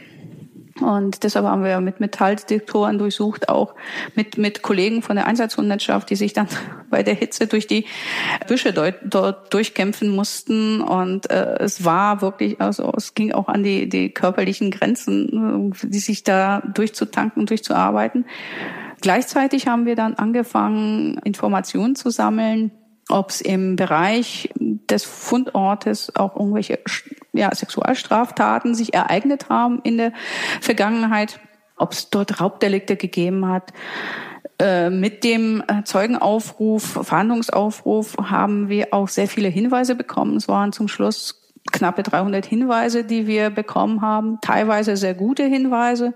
[0.81, 3.75] Und deshalb haben wir mit Metalldetektoren durchsucht, auch
[4.13, 6.47] mit, mit Kollegen von der Einsatzhundertschaft, die sich dann
[6.89, 7.85] bei der Hitze durch die
[8.47, 10.81] Büsche dort, dort durchkämpfen mussten.
[10.81, 15.99] Und äh, es war wirklich, also es ging auch an die, die körperlichen Grenzen, die
[15.99, 18.25] sich da durchzutanken, durchzuarbeiten.
[18.99, 22.71] Gleichzeitig haben wir dann angefangen, Informationen zu sammeln,
[23.09, 26.79] ob es im Bereich des Fundortes auch irgendwelche
[27.33, 30.13] ja, Sexualstraftaten sich ereignet haben in der
[30.61, 31.39] Vergangenheit,
[31.77, 33.73] ob es dort Raubdelikte gegeben hat.
[34.59, 40.37] Äh, mit dem äh, Zeugenaufruf, Verhandlungsaufruf haben wir auch sehr viele Hinweise bekommen.
[40.37, 41.41] Es waren zum Schluss
[41.71, 46.13] knappe 300 Hinweise, die wir bekommen haben, teilweise sehr gute Hinweise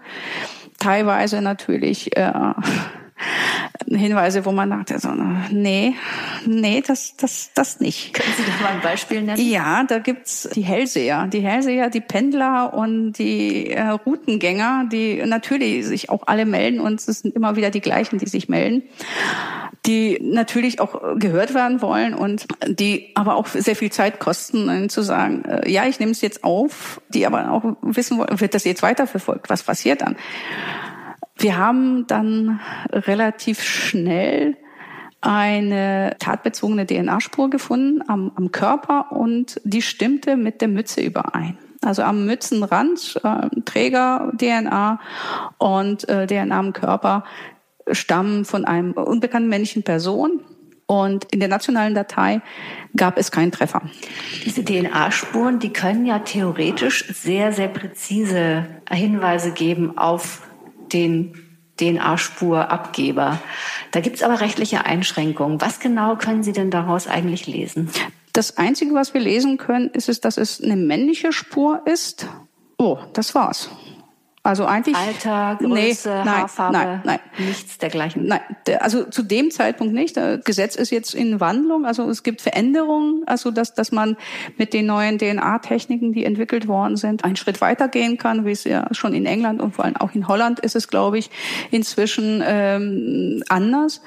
[0.79, 2.31] teilweise natürlich äh,
[3.87, 5.09] Hinweise, wo man dachte, so,
[5.51, 5.95] nee,
[6.45, 8.13] nee, das, das, das nicht.
[8.13, 9.41] Können Sie da mal ein Beispiel nennen?
[9.41, 11.27] Ja, da gibt's die Hellseher.
[11.27, 16.99] Die Hellseher, die Pendler und die äh, Routengänger, die natürlich sich auch alle melden und
[16.99, 18.83] es sind immer wieder die gleichen, die sich melden,
[19.85, 25.01] die natürlich auch gehört werden wollen und die aber auch sehr viel Zeit kosten, zu
[25.01, 28.65] sagen, äh, ja, ich nehme es jetzt auf, die aber auch wissen wollen, wird das
[28.65, 30.15] jetzt weiterverfolgt, was passiert dann?
[31.39, 32.59] Wir haben dann
[32.91, 34.57] relativ schnell
[35.21, 41.57] eine tatbezogene DNA-Spur gefunden am, am, Körper und die stimmte mit der Mütze überein.
[41.81, 44.99] Also am Mützenrand äh, Träger DNA
[45.57, 47.23] und äh, DNA am Körper
[47.91, 50.41] stammen von einem unbekannten männlichen Person.
[50.87, 52.41] Und in der nationalen Datei
[52.97, 53.83] gab es keinen Treffer.
[54.43, 60.48] Diese DNA-Spuren, die können ja theoretisch sehr, sehr präzise Hinweise geben auf
[60.93, 61.33] den
[61.79, 63.39] DNA-Spurabgeber.
[63.91, 65.61] Da gibt es aber rechtliche Einschränkungen.
[65.61, 67.89] Was genau können Sie denn daraus eigentlich lesen?
[68.33, 72.27] Das Einzige, was wir lesen können, ist dass es eine männliche Spur ist.
[72.77, 73.69] Oh, das war's.
[74.41, 78.25] Also eigentlich Alter, Größe, nee, nein, Haarfarbe, nein, nein, nichts dergleichen.
[78.25, 78.39] Nein,
[78.79, 80.15] also zu dem Zeitpunkt nicht.
[80.15, 84.15] Das Gesetz ist jetzt in Wandlung, also es gibt Veränderungen, also dass dass man
[84.57, 88.87] mit den neuen DNA-Techniken, die entwickelt worden sind, einen Schritt weitergehen kann, wie es ja
[88.91, 91.29] schon in England und vor allem auch in Holland ist es, glaube ich,
[91.69, 94.01] inzwischen ähm, anders.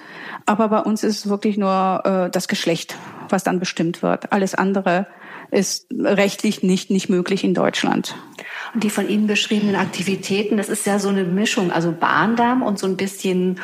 [0.46, 2.96] Aber bei uns ist es wirklich nur äh, das Geschlecht,
[3.28, 4.32] was dann bestimmt wird.
[4.32, 5.06] Alles andere
[5.50, 8.16] ist rechtlich nicht nicht möglich in Deutschland.
[8.74, 12.78] Und die von Ihnen beschriebenen Aktivitäten, das ist ja so eine Mischung, also Bahndamm und
[12.78, 13.60] so ein bisschen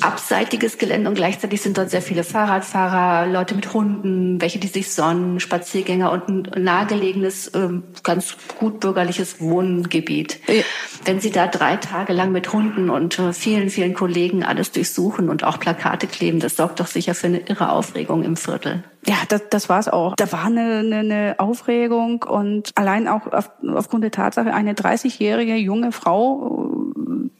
[0.00, 4.92] abseitiges Gelände und gleichzeitig sind dort sehr viele Fahrradfahrer, Leute mit Hunden, welche die sich
[4.92, 10.40] sonnen, Spaziergänger und ein nahegelegenes, ähm, ganz gut bürgerliches Wohngebiet.
[10.48, 10.62] Ja.
[11.04, 15.28] Wenn Sie da drei Tage lang mit Hunden und äh, vielen, vielen Kollegen alles durchsuchen
[15.28, 18.84] und auch Plakate kleben, das sorgt doch sicher für eine irre Aufregung im Viertel.
[19.06, 20.14] Ja, das, das war es auch.
[20.16, 25.56] Da war eine, eine, eine Aufregung und allein auch auf, aufgrund der Tatsache, eine 30-jährige
[25.56, 26.80] junge Frau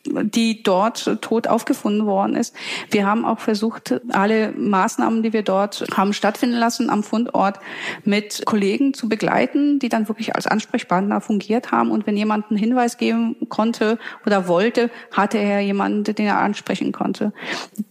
[0.05, 2.55] die dort tot aufgefunden worden ist.
[2.91, 7.61] Wir haben auch versucht, alle Maßnahmen, die wir dort haben stattfinden lassen am Fundort,
[8.05, 11.91] mit Kollegen zu begleiten, die dann wirklich als Ansprechpartner fungiert haben.
[11.91, 16.93] Und wenn jemand einen Hinweis geben konnte oder wollte, hatte er jemanden, den er ansprechen
[16.93, 17.33] konnte.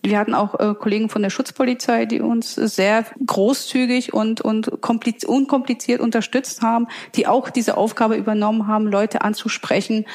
[0.04, 6.02] Wir hatten auch äh, Kollegen von der Schutzpolizei, die uns sehr großzügig und, und unkompliziert
[6.02, 10.06] unterstützt haben, die auch diese Aufgabe übernommen haben, Leute anzusprechen,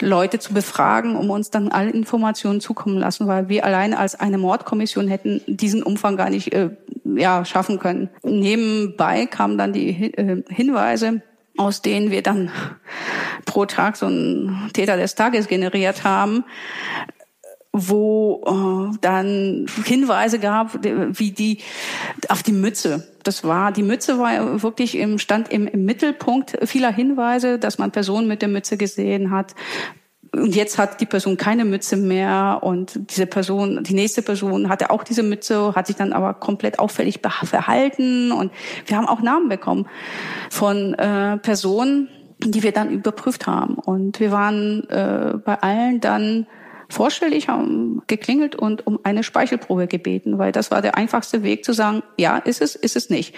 [0.00, 4.38] Leute zu befragen, um uns dann alle Informationen zukommen lassen, weil wir alleine als eine
[4.38, 6.70] Mordkommission hätten diesen Umfang gar nicht äh,
[7.04, 8.08] ja, schaffen können.
[8.22, 11.22] Nebenbei kamen dann die äh, Hinweise,
[11.56, 12.50] aus denen wir dann
[13.44, 16.44] pro Tag so einen Täter des Tages generiert haben,
[17.72, 21.58] wo äh, dann Hinweise gab, wie die
[22.28, 23.08] auf die Mütze.
[23.22, 27.90] Das war die Mütze war wirklich im stand im, im Mittelpunkt vieler Hinweise, dass man
[27.90, 29.54] Personen mit der Mütze gesehen hat,
[30.34, 34.90] und jetzt hat die Person keine Mütze mehr und diese Person, die nächste Person hatte
[34.90, 38.32] auch diese Mütze, hat sich dann aber komplett auffällig verhalten.
[38.32, 38.50] Und
[38.86, 39.86] wir haben auch Namen bekommen
[40.48, 42.08] von äh, Personen,
[42.38, 43.74] die wir dann überprüft haben.
[43.74, 46.46] Und wir waren äh, bei allen dann
[46.92, 51.72] vorstellig, haben geklingelt und um eine Speichelprobe gebeten, weil das war der einfachste Weg zu
[51.72, 53.34] sagen, ja, ist es, ist es nicht.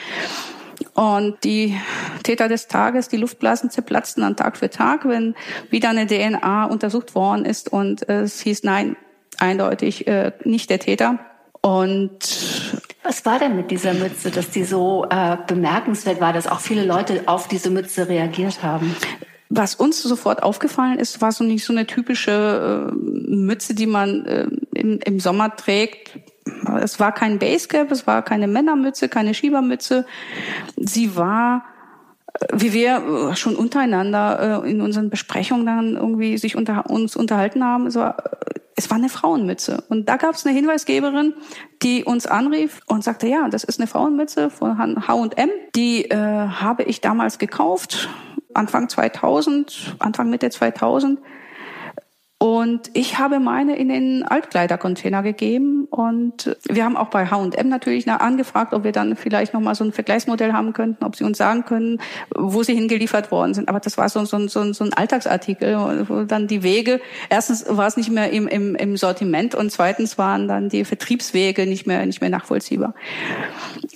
[0.95, 1.79] Und die
[2.23, 5.35] Täter des Tages, die Luftblasen zerplatzten dann Tag für Tag, wenn
[5.71, 8.97] wieder eine DNA untersucht worden ist und es hieß, nein,
[9.39, 11.19] eindeutig äh, nicht der Täter.
[11.61, 12.19] Und
[13.03, 16.85] was war denn mit dieser Mütze, dass die so äh, bemerkenswert war, dass auch viele
[16.85, 18.95] Leute auf diese Mütze reagiert haben?
[19.51, 24.25] Was uns sofort aufgefallen ist, war so nicht so eine typische äh, Mütze, die man
[24.27, 26.19] äh, im, im Sommer trägt,
[26.83, 30.07] es war kein Basecap, es war keine Männermütze, keine Schiebermütze.
[30.77, 31.65] Sie war
[32.41, 37.17] äh, wie wir äh, schon untereinander äh, in unseren Besprechungen dann irgendwie sich unter uns
[37.17, 38.17] unterhalten haben, es war,
[38.77, 39.85] es war eine Frauenmütze.
[39.89, 41.35] Und da gab es eine Hinweisgeberin,
[41.83, 45.51] die uns anrief und sagte, ja, das ist eine Frauenmütze von H&M.
[45.75, 48.09] Die äh, habe ich damals gekauft,
[48.55, 51.19] Anfang 2000, Anfang Mitte 2000.
[52.39, 58.11] Und ich habe meine in den Altkleidercontainer gegeben und wir haben auch bei H&M natürlich
[58.11, 61.39] angefragt, ob wir dann vielleicht noch mal so ein Vergleichsmodell haben könnten, ob sie uns
[61.39, 62.01] sagen können,
[62.35, 63.69] wo sie hingeliefert worden sind.
[63.69, 67.87] Aber das war so, so, so, so ein Alltagsartikel, wo dann die Wege, erstens war
[67.87, 72.05] es nicht mehr im, im, im Sortiment und zweitens waren dann die Vertriebswege nicht mehr,
[72.05, 72.95] nicht mehr nachvollziehbar.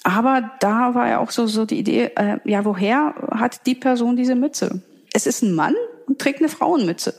[0.04, 4.16] Aber da war ja auch so, so die Idee, äh, ja, woher hat die Person
[4.16, 4.80] diese Mütze?
[5.12, 5.74] Es ist ein Mann
[6.06, 7.14] und trägt eine Frauenmütze.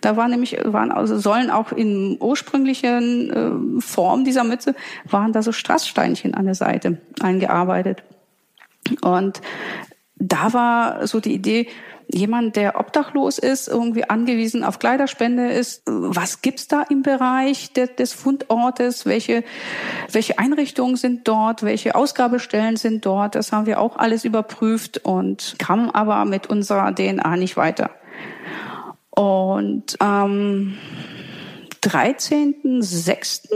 [0.00, 4.74] Da war nämlich, waren also sollen auch in ursprünglichen äh, Form dieser Mütze,
[5.08, 8.02] waren da so Strasssteinchen an der Seite eingearbeitet.
[9.02, 9.40] Und
[10.16, 11.68] da war so die Idee,
[12.12, 17.86] jemand, der obdachlos ist, irgendwie angewiesen auf Kleiderspende ist, was gibt's da im Bereich de,
[17.94, 19.06] des Fundortes?
[19.06, 19.44] Welche,
[20.10, 21.62] welche Einrichtungen sind dort?
[21.62, 23.34] Welche Ausgabestellen sind dort?
[23.34, 27.90] Das haben wir auch alles überprüft und kamen aber mit unserer DNA nicht weiter.
[29.10, 30.76] Und am
[31.82, 33.48] 13.06.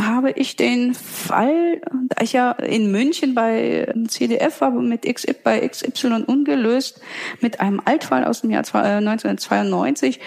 [0.00, 5.68] habe ich den Fall, da ich ja in München bei CDF war, mit XY, bei
[5.68, 7.00] XY ungelöst,
[7.40, 10.20] mit einem Altfall aus dem Jahr 1992,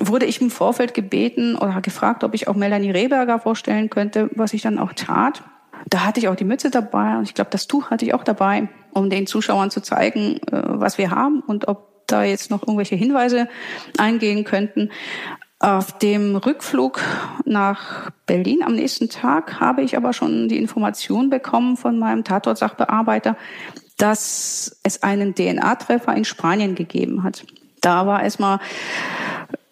[0.00, 4.54] wurde ich im Vorfeld gebeten oder gefragt, ob ich auch Melanie Rehberger vorstellen könnte, was
[4.54, 5.42] ich dann auch tat.
[5.90, 8.24] Da hatte ich auch die Mütze dabei und ich glaube, das Tuch hatte ich auch
[8.24, 12.62] dabei, um den Zuschauern zu zeigen, äh, was wir haben und ob da jetzt noch
[12.62, 13.48] irgendwelche Hinweise
[13.96, 14.90] eingehen könnten.
[15.60, 17.00] Auf dem Rückflug
[17.44, 23.36] nach Berlin am nächsten Tag habe ich aber schon die Information bekommen von meinem Tatort-Sachbearbeiter,
[23.96, 27.44] dass es einen DNA-Treffer in Spanien gegeben hat.
[27.80, 28.60] Da war erstmal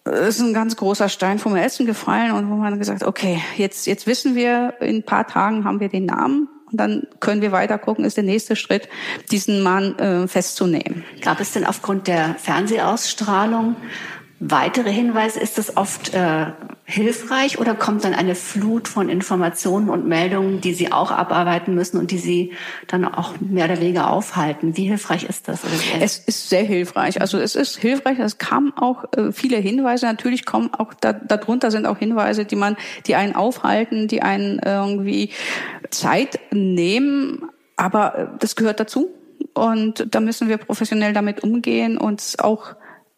[0.03, 4.07] ist ein ganz großer Stein vom Essen gefallen und wo man gesagt, okay, jetzt, jetzt
[4.07, 7.77] wissen wir, in ein paar Tagen haben wir den Namen und dann können wir weiter
[7.77, 8.89] gucken, ist der nächste Schritt,
[9.31, 11.05] diesen Mann äh, festzunehmen.
[11.21, 13.75] Gab es denn aufgrund der Fernsehausstrahlung
[14.39, 15.39] weitere Hinweise?
[15.39, 16.47] Ist das oft äh,
[16.85, 21.97] hilfreich oder kommt dann eine Flut von Informationen und Meldungen, die Sie auch abarbeiten müssen
[21.97, 22.53] und die Sie
[22.87, 24.77] dann auch mehr oder weniger aufhalten?
[24.77, 25.61] Wie hilfreich ist das?
[25.99, 27.19] es ist sehr hilfreich.
[27.19, 28.19] Also es ist hilfreich.
[28.19, 30.05] Es kamen auch äh, viele Hinweise.
[30.05, 34.59] Natürlich kommen auch da, darunter sind auch Hinweise, die man, die einen aufhalten, die einen
[34.63, 35.31] irgendwie
[35.89, 37.43] Zeit nehmen.
[37.75, 39.09] Aber äh, das gehört dazu.
[39.53, 42.75] Und da müssen wir professionell damit umgehen und auch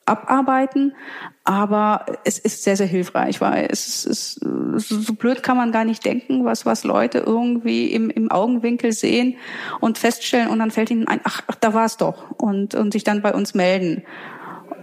[0.09, 0.95] abarbeiten,
[1.43, 4.41] aber es ist sehr, sehr hilfreich, weil es ist,
[4.75, 9.37] so blöd kann man gar nicht denken, was, was Leute irgendwie im, im Augenwinkel sehen
[9.79, 12.93] und feststellen und dann fällt ihnen ein, ach, ach da war es doch und, und
[12.93, 14.03] sich dann bei uns melden.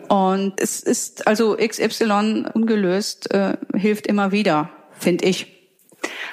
[0.09, 5.53] Und es ist also XY ungelöst, äh, hilft immer wieder, finde ich.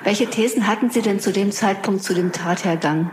[0.04, 3.10] Welche Thesen hatten Sie denn zu dem Zeitpunkt, zu dem Tathergang?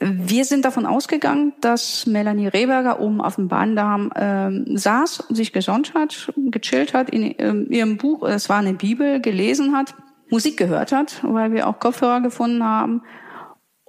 [0.00, 5.94] Wir sind davon ausgegangen, dass Melanie Rehberger oben auf dem Bahndamm ähm, saß, sich gesonnt
[5.94, 9.94] hat, gechillt hat, in ähm, ihrem Buch, es war eine Bibel, gelesen hat,
[10.30, 13.02] Musik gehört hat, weil wir auch Kopfhörer gefunden haben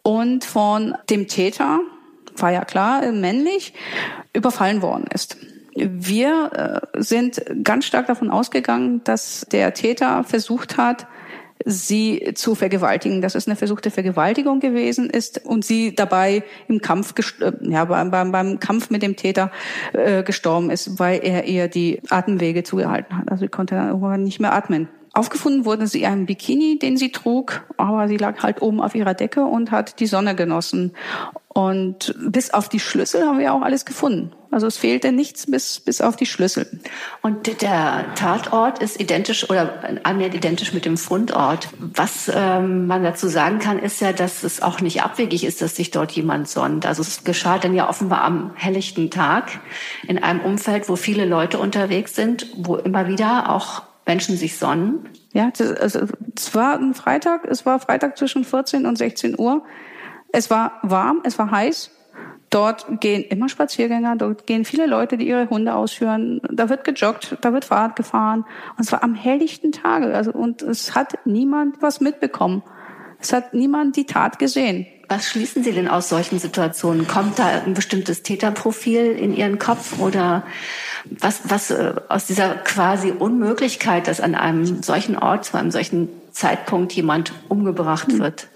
[0.03, 1.79] und von dem Täter,
[2.37, 3.73] war ja klar, männlich,
[4.33, 5.37] überfallen worden ist.
[5.73, 11.07] Wir äh, sind ganz stark davon ausgegangen, dass der Täter versucht hat,
[11.65, 17.13] sie zu vergewaltigen, dass es eine versuchte Vergewaltigung gewesen ist und sie dabei im Kampf,
[17.41, 19.51] äh, ja, beim, beim, beim Kampf mit dem Täter
[19.93, 23.31] äh, gestorben ist, weil er ihr die Atemwege zugehalten hat.
[23.31, 24.87] Also sie konnte dann irgendwann nicht mehr atmen.
[25.15, 29.13] Aufgefunden wurde sie einem Bikini, den sie trug, aber sie lag halt oben auf ihrer
[29.13, 30.91] Decke und hat die Sonne genossen.
[31.47, 34.33] Und bis auf die Schlüssel haben wir auch alles gefunden.
[34.51, 36.81] Also es fehlte nichts bis, bis auf die Schlüssel.
[37.21, 41.69] Und der Tatort ist identisch oder annähernd identisch mit dem Fundort.
[41.79, 45.77] Was ähm, man dazu sagen kann, ist ja, dass es auch nicht abwegig ist, dass
[45.77, 46.85] sich dort jemand sonnt.
[46.85, 49.59] Also es geschah dann ja offenbar am helllichten Tag
[50.09, 55.09] in einem Umfeld, wo viele Leute unterwegs sind, wo immer wieder auch Menschen sich sonnen.
[55.33, 59.63] Ja, es war ein Freitag, es war Freitag zwischen 14 und 16 Uhr.
[60.31, 61.91] Es war warm, es war heiß.
[62.49, 66.39] Dort gehen immer Spaziergänger, dort gehen viele Leute, die ihre Hunde ausführen.
[66.49, 68.45] Da wird gejoggt, da wird Fahrrad gefahren.
[68.77, 70.13] Und es war am helllichten Tage.
[70.13, 72.63] Also, und es hat niemand was mitbekommen.
[73.19, 74.85] Es hat niemand die Tat gesehen.
[75.07, 77.07] Was schließen Sie denn aus solchen Situationen?
[77.07, 80.43] Kommt da ein bestimmtes Täterprofil in Ihren Kopf oder
[81.05, 86.09] was, was äh, aus dieser quasi Unmöglichkeit, dass an einem solchen Ort, zu einem solchen
[86.31, 88.19] Zeitpunkt jemand umgebracht hm.
[88.19, 88.47] wird?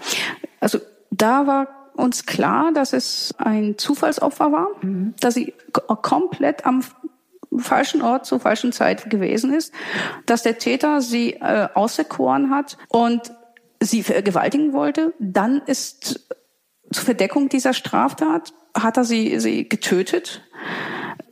[0.59, 0.79] Also
[1.11, 1.67] da war
[1.99, 5.13] uns klar, dass es ein Zufallsopfer war, mhm.
[5.19, 5.53] dass sie
[6.01, 6.81] komplett am
[7.57, 9.73] falschen Ort zur falschen Zeit gewesen ist,
[10.25, 13.33] dass der Täter sie äh, auserkoren hat und
[13.81, 15.13] sie vergewaltigen wollte.
[15.19, 16.25] Dann ist
[16.91, 20.41] zur Verdeckung dieser Straftat hat er sie, sie getötet,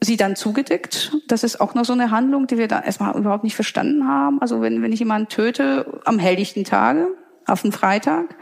[0.02, 1.14] sie dann zugedeckt.
[1.28, 4.42] Das ist auch noch so eine Handlung, die wir dann erstmal überhaupt nicht verstanden haben.
[4.42, 7.08] Also wenn, wenn ich jemanden töte am helllichten Tage,
[7.48, 8.36] auf einen Freitag.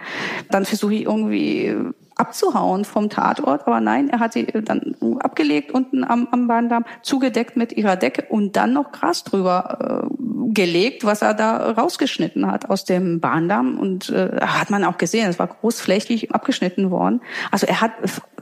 [0.50, 1.76] Dann versuche ich irgendwie
[2.16, 7.58] abzuhauen vom Tatort, aber nein, er hat sie dann abgelegt unten am, am Bahndamm, zugedeckt
[7.58, 12.70] mit ihrer Decke und dann noch Gras drüber äh, gelegt, was er da rausgeschnitten hat
[12.70, 17.22] aus dem Bahndamm und äh, hat man auch gesehen, es war großflächig abgeschnitten worden.
[17.52, 17.92] Also er hat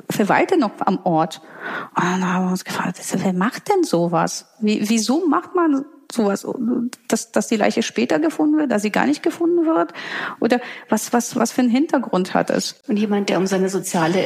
[0.09, 1.41] verweilte noch am Ort.
[1.95, 4.53] Und dann haben wir uns gefragt, wer macht denn sowas?
[4.59, 6.47] Wie, wieso macht man sowas,
[7.07, 9.93] dass, dass die Leiche später gefunden wird, dass sie gar nicht gefunden wird?
[10.39, 12.75] Oder was, was, was für einen Hintergrund hat es?
[12.87, 14.23] Und jemand, der um seine soziale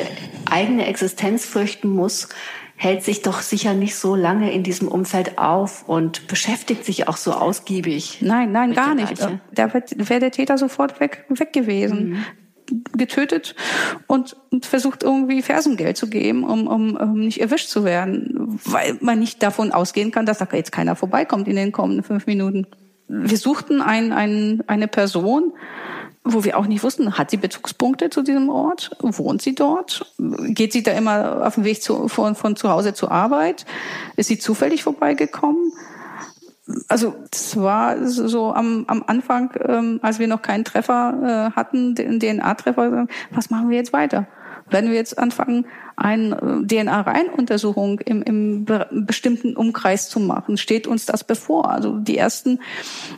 [0.49, 2.29] eigene Existenz fürchten muss,
[2.75, 7.17] hält sich doch sicher nicht so lange in diesem Umfeld auf und beschäftigt sich auch
[7.17, 8.19] so ausgiebig.
[8.21, 9.19] Nein, nein, gar nicht.
[9.51, 12.09] Da wäre der Täter sofort weg, weg gewesen.
[12.09, 12.25] Mhm
[12.97, 13.55] getötet
[14.07, 18.97] und, und versucht irgendwie Fersengeld zu geben, um, um, um nicht erwischt zu werden, weil
[19.01, 22.67] man nicht davon ausgehen kann, dass da jetzt keiner vorbeikommt in den kommenden fünf Minuten.
[23.07, 25.53] Wir suchten ein, ein, eine Person,
[26.23, 28.91] wo wir auch nicht wussten, hat sie Bezugspunkte zu diesem Ort?
[28.99, 30.13] Wohnt sie dort?
[30.17, 33.65] Geht sie da immer auf dem Weg zu, von, von zu Hause zur Arbeit?
[34.17, 35.71] Ist sie zufällig vorbeigekommen?
[36.87, 41.95] Also das war so am, am Anfang, ähm, als wir noch keinen Treffer äh, hatten,
[41.95, 44.27] den DNA-Treffer, was machen wir jetzt weiter?
[44.69, 50.57] Werden wir jetzt anfangen, eine äh, DNA-Reihenuntersuchung im, im be bestimmten Umkreis zu machen?
[50.57, 51.71] Steht uns das bevor?
[51.71, 52.59] Also die ersten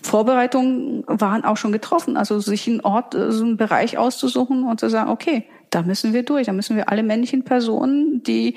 [0.03, 4.79] Vorbereitungen waren auch schon getroffen, also sich einen Ort, äh, so einen Bereich auszusuchen und
[4.79, 6.47] zu sagen, okay, da müssen wir durch.
[6.47, 8.55] Da müssen wir alle männlichen Personen, die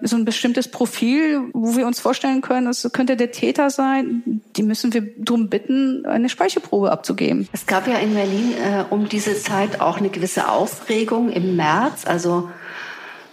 [0.00, 4.62] so ein bestimmtes Profil, wo wir uns vorstellen können, es könnte der Täter sein, die
[4.62, 7.48] müssen wir darum bitten, eine Speichelprobe abzugeben.
[7.52, 12.06] Es gab ja in Berlin äh, um diese Zeit auch eine gewisse Aufregung im März,
[12.06, 12.48] also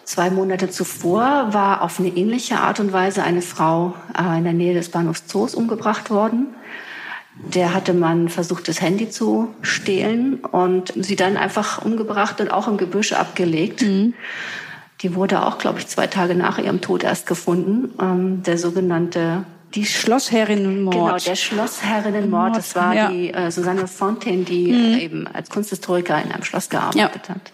[0.06, 4.54] Zwei Monate zuvor war auf eine ähnliche Art und Weise eine Frau äh, in der
[4.54, 6.54] Nähe des Bahnhofs Zoos umgebracht worden.
[7.38, 12.68] Der hatte man versucht, das Handy zu stehlen und sie dann einfach umgebracht und auch
[12.68, 13.82] im Gebüsch abgelegt.
[13.82, 14.14] Mhm.
[15.02, 17.94] Die wurde auch, glaube ich, zwei Tage nach ihrem Tod erst gefunden.
[18.00, 19.46] Ähm, der sogenannte
[19.76, 20.96] die Schlossherrinnenmord.
[20.96, 22.56] Genau, der Schlossherrinnenmord.
[22.56, 23.10] Das war ja.
[23.10, 25.00] die äh, Susanne Fontaine, die mhm.
[25.00, 27.36] eben als Kunsthistoriker in einem Schloss gearbeitet ja.
[27.36, 27.52] hat.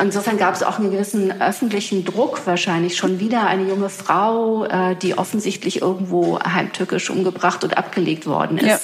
[0.00, 2.96] Insofern gab es auch einen gewissen öffentlichen Druck wahrscheinlich.
[2.96, 8.66] Schon wieder eine junge Frau, äh, die offensichtlich irgendwo heimtückisch umgebracht und abgelegt worden ist.
[8.66, 8.78] Ja.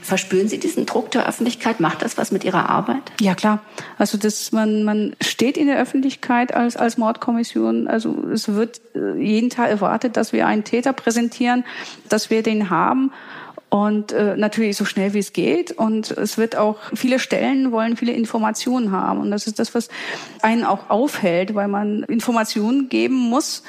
[0.00, 1.80] Verspüren Sie diesen Druck der Öffentlichkeit?
[1.80, 3.02] Macht das was mit Ihrer Arbeit?
[3.20, 3.60] Ja, klar.
[3.98, 7.88] Also das, man, man steht in der Öffentlichkeit als, als Mordkommission.
[7.88, 11.64] Also es wird äh, jeden Tag erwartet, dass wir einen Täter präsentieren,
[12.08, 13.12] dass wir den haben
[13.72, 15.72] und äh, natürlich so schnell wie es geht.
[15.72, 19.88] Und es wird auch viele Stellen wollen viele Informationen haben und das ist das, was
[20.42, 23.62] einen auch aufhält, weil man Informationen geben muss,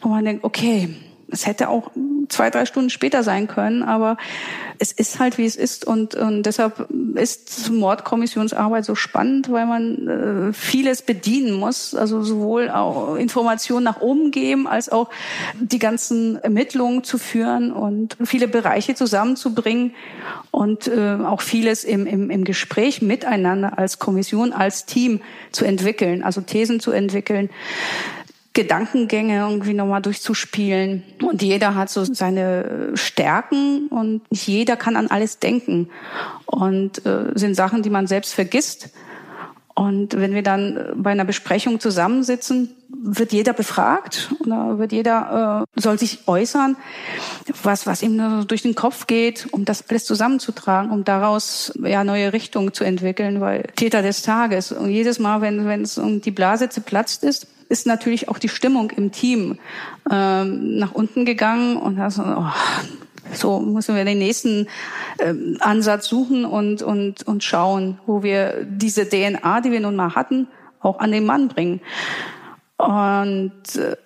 [0.00, 0.94] wo man denkt, okay,
[1.30, 1.90] es hätte auch
[2.28, 4.16] zwei, drei Stunden später sein können, aber
[4.78, 5.86] es ist halt, wie es ist.
[5.86, 11.94] Und, und deshalb ist Mordkommissionsarbeit so spannend, weil man äh, vieles bedienen muss.
[11.94, 15.10] Also sowohl auch Informationen nach oben geben, als auch
[15.60, 19.94] die ganzen Ermittlungen zu führen und viele Bereiche zusammenzubringen
[20.50, 25.20] und äh, auch vieles im, im, im Gespräch miteinander als Kommission, als Team
[25.52, 27.50] zu entwickeln, also Thesen zu entwickeln
[28.58, 31.04] Gedankengänge irgendwie nochmal durchzuspielen.
[31.22, 35.90] Und jeder hat so seine Stärken und nicht jeder kann an alles denken.
[36.44, 38.90] Und äh, sind Sachen, die man selbst vergisst.
[39.76, 45.80] Und wenn wir dann bei einer Besprechung zusammensitzen, wird jeder befragt oder wird jeder äh,
[45.80, 46.76] soll sich äußern,
[47.62, 52.32] was was ihm durch den Kopf geht, um das alles zusammenzutragen, um daraus ja neue
[52.32, 56.32] Richtungen zu entwickeln, weil Täter des Tages und jedes Mal, wenn wenn es um die
[56.32, 59.58] Blase zerplatzt ist, ist natürlich auch die Stimmung im Team
[60.10, 62.46] ähm, nach unten gegangen und das, oh,
[63.32, 64.68] so müssen wir den nächsten
[65.18, 70.14] ähm, Ansatz suchen und, und, und schauen, wo wir diese DNA, die wir nun mal
[70.14, 70.48] hatten,
[70.80, 71.80] auch an den Mann bringen.
[72.76, 73.96] Und äh,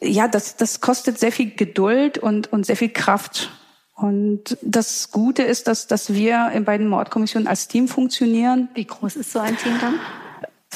[0.00, 3.50] ja, das, das kostet sehr viel Geduld und, und sehr viel Kraft.
[3.94, 8.68] Und das Gute ist, dass, dass wir in beiden Mordkommissionen als Team funktionieren.
[8.74, 9.94] Wie groß ist so ein Team dann?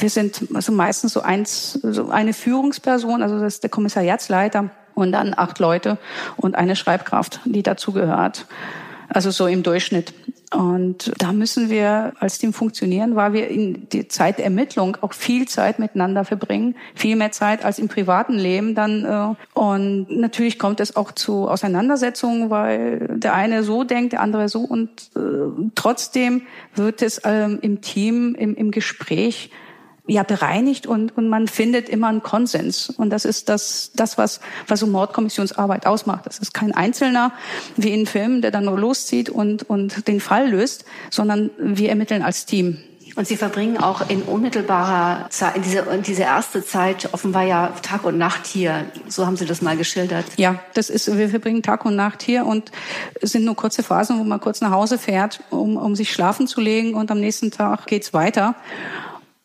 [0.00, 5.12] Wir sind also meistens so eins, so eine Führungsperson, also das ist der Kommissariatsleiter und
[5.12, 5.98] dann acht Leute
[6.36, 8.46] und eine Schreibkraft, die dazu gehört.
[9.08, 10.12] Also so im Durchschnitt.
[10.54, 15.12] Und da müssen wir als Team funktionieren, weil wir in die Zeit der Ermittlung auch
[15.12, 19.04] viel Zeit miteinander verbringen, viel mehr Zeit als im privaten Leben dann.
[19.04, 24.48] Äh, und natürlich kommt es auch zu Auseinandersetzungen, weil der eine so denkt, der andere
[24.48, 24.60] so.
[24.60, 25.20] Und äh,
[25.74, 26.42] trotzdem
[26.74, 29.50] wird es ähm, im Team, im, im Gespräch
[30.08, 32.90] ja bereinigt und, und man findet immer einen Konsens.
[32.90, 36.26] Und das ist das, das was, was so Mordkommissionsarbeit ausmacht.
[36.26, 37.32] Das ist kein Einzelner
[37.76, 42.22] wie in Filmen, der dann nur loszieht und, und den Fall löst, sondern wir ermitteln
[42.22, 42.78] als Team.
[43.16, 47.72] Und Sie verbringen auch in unmittelbarer Zeit, in diese, in diese erste Zeit offenbar ja
[47.82, 48.86] Tag und Nacht hier.
[49.08, 50.24] So haben Sie das mal geschildert.
[50.36, 52.70] Ja, das ist, wir verbringen Tag und Nacht hier und
[53.20, 56.46] es sind nur kurze Phasen, wo man kurz nach Hause fährt, um, um sich schlafen
[56.46, 58.54] zu legen und am nächsten Tag geht's weiter.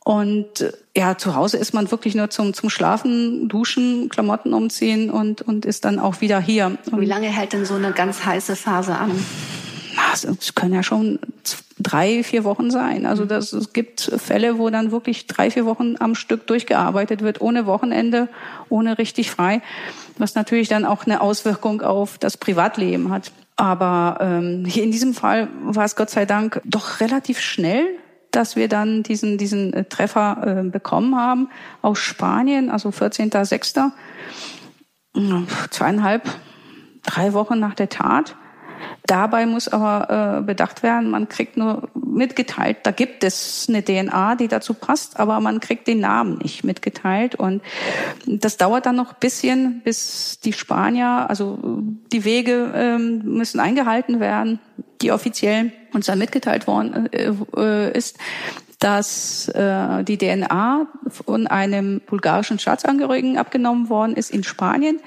[0.04, 5.10] Und äh, ja, zu Hause ist man wirklich nur zum, zum Schlafen, Duschen, Klamotten umziehen
[5.10, 6.78] und, und ist dann auch wieder hier.
[6.91, 9.12] Und Wie lange hält denn so eine ganz heiße Phase an?
[10.14, 11.20] Es können ja schon
[11.80, 13.06] drei, vier Wochen sein.
[13.06, 17.41] Also das, es gibt Fälle, wo dann wirklich drei, vier Wochen am Stück durchgearbeitet wird,
[17.41, 18.28] ohne Wochenende,
[18.70, 19.62] ohne richtig frei,
[20.18, 23.32] was natürlich dann auch eine Auswirkung auf das Privatleben hat.
[23.56, 27.86] Aber ähm, hier in diesem Fall war es Gott sei Dank doch relativ schnell
[28.36, 31.50] dass wir dann diesen, diesen äh, Treffer äh, bekommen haben
[31.82, 33.92] aus Spanien, also 14.06.
[35.70, 36.28] Zweieinhalb,
[37.04, 38.36] drei Wochen nach der Tat.
[39.06, 44.36] Dabei muss aber äh, bedacht werden, man kriegt nur mitgeteilt, da gibt es eine DNA,
[44.36, 47.36] die dazu passt, aber man kriegt den Namen nicht mitgeteilt.
[47.36, 47.62] Und
[48.26, 51.60] das dauert dann noch ein bisschen, bis die Spanier, also
[52.12, 54.60] die Wege ähm, müssen eingehalten werden,
[55.02, 58.18] die offiziell uns dann mitgeteilt worden äh, ist,
[58.80, 65.00] dass äh, die DNA von einem bulgarischen Staatsangehörigen abgenommen worden ist in Spanien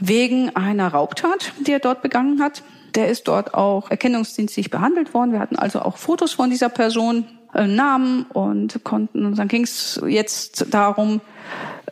[0.00, 2.62] wegen einer Raubtat, die er dort begangen hat.
[2.94, 5.32] Der ist dort auch erkennungsdienstlich behandelt worden.
[5.32, 9.64] Wir hatten also auch Fotos von dieser Person, äh, Namen und konnten, und dann ging
[9.64, 11.20] es jetzt darum,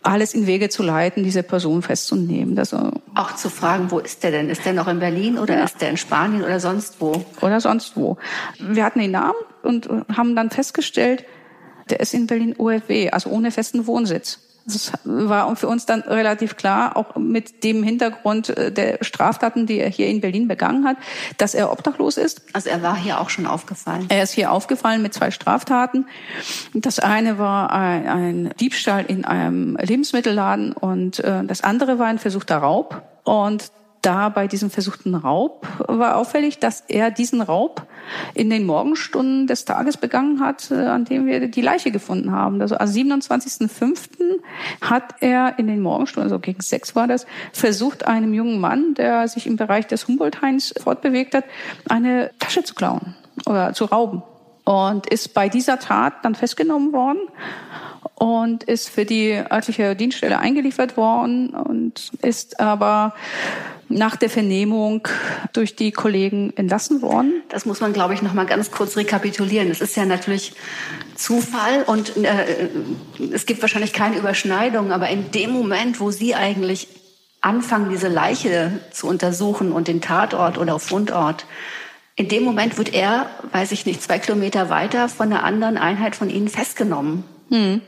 [0.02, 2.56] alles in Wege zu leiten, diese Person festzunehmen.
[2.56, 4.50] Das, äh, auch zu fragen, wo ist der denn?
[4.50, 5.64] Ist der noch in Berlin oder ja.
[5.64, 7.24] ist der in Spanien oder sonst wo?
[7.40, 8.16] Oder sonst wo.
[8.58, 11.24] Wir hatten den Namen und haben dann festgestellt,
[11.90, 14.38] der ist in Berlin OFW, also ohne festen Wohnsitz.
[14.64, 19.78] Das war für uns dann relativ klar, auch mit dem Hintergrund äh, der Straftaten, die
[19.78, 20.96] er hier in Berlin begangen hat,
[21.38, 22.42] dass er obdachlos ist.
[22.52, 24.06] Also er war hier auch schon aufgefallen.
[24.08, 26.06] Er ist hier aufgefallen mit zwei Straftaten.
[26.74, 32.18] Das eine war ein, ein Diebstahl in einem Lebensmittelladen und äh, das andere war ein
[32.18, 33.02] versuchter Raub.
[33.24, 33.70] Und
[34.02, 37.86] da bei diesem versuchten Raub war auffällig, dass er diesen Raub
[38.34, 42.60] in den Morgenstunden des Tages begangen hat, äh, an dem wir die Leiche gefunden haben.
[42.60, 44.40] Also am 27.05.
[44.80, 49.28] hat er in den Morgenstunden, also gegen sechs war das, versucht, einem jungen Mann, der
[49.28, 51.44] sich im Bereich des Humboldt-Hains fortbewegt hat,
[51.88, 53.14] eine Tasche zu klauen
[53.46, 54.22] oder zu rauben.
[54.64, 57.18] Und ist bei dieser Tat dann festgenommen worden
[58.14, 63.14] und ist für die örtliche Dienststelle eingeliefert worden und ist aber
[63.88, 65.06] nach der Vernehmung
[65.52, 67.42] durch die Kollegen entlassen worden.
[67.48, 69.70] Das muss man, glaube ich, noch mal ganz kurz rekapitulieren.
[69.70, 70.54] Es ist ja natürlich
[71.14, 72.68] Zufall und äh,
[73.32, 76.88] es gibt wahrscheinlich keine Überschneidung, aber in dem Moment, wo Sie eigentlich
[77.40, 81.44] anfangen, diese Leiche zu untersuchen und den Tatort oder Fundort,
[82.14, 86.14] in dem Moment wird er, weiß ich nicht, zwei Kilometer weiter von einer anderen Einheit
[86.14, 87.24] von Ihnen festgenommen.
[87.50, 87.80] Hm.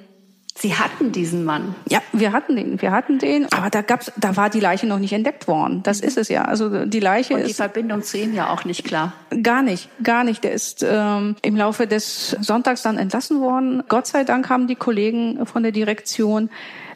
[0.57, 1.75] Sie hatten diesen Mann.
[1.89, 5.01] Ja, wir hatten den, wir hatten den, aber da gab's, da war die Leiche noch
[5.01, 5.83] nicht entdeckt worden.
[5.83, 6.45] Das ist es ja.
[6.45, 9.15] Also die Leiche Und die ist Verbindung zu ihm ja auch nicht klar.
[9.43, 10.45] gar nicht, gar nicht.
[10.45, 13.83] Der ist ähm, im Laufe des Sonntags dann entlassen worden.
[13.89, 16.51] Gott sei Dank haben die Kollegen von der Direktion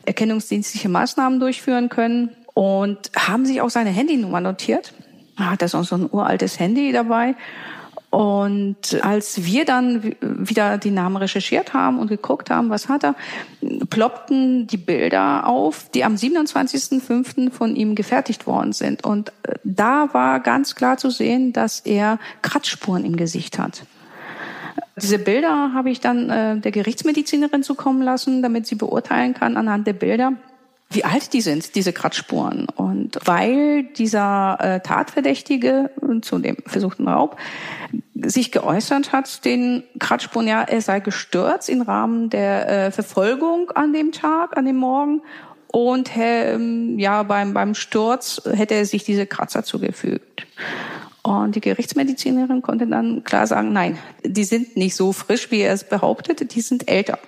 [0.07, 4.95] erkennungsdienstliche Maßnahmen durchführen können und haben sich auch seine Handynummer notiert.
[5.37, 7.35] Er hat er so ein uraltes Handy dabei
[8.11, 13.15] und als wir dann wieder die Namen recherchiert haben und geguckt haben, was hat er,
[13.91, 17.51] ploppten die Bilder auf, die am 27.05.
[17.51, 19.05] von ihm gefertigt worden sind.
[19.05, 23.85] Und äh, da war ganz klar zu sehen, dass er Kratzspuren im Gesicht hat.
[24.97, 29.87] Diese Bilder habe ich dann äh, der Gerichtsmedizinerin zukommen lassen, damit sie beurteilen kann anhand
[29.87, 30.33] der Bilder,
[30.91, 32.67] wie alt die sind, diese Kratzspuren.
[32.75, 35.91] Und weil dieser äh, Tatverdächtige
[36.23, 37.37] zu dem versuchten Raub
[38.15, 43.93] sich geäußert hat, den Kratzspuren, ja, er sei gestürzt im Rahmen der äh, Verfolgung an
[43.93, 45.23] dem Tag, an dem Morgen.
[45.67, 50.47] Und ähm, ja, beim, beim Sturz hätte er sich diese Kratzer zugefügt.
[51.23, 55.75] Und die Gerichtsmedizinerin konnte dann klar sagen, nein, die sind nicht so frisch, wie er
[55.75, 57.19] es behauptet, die sind älter.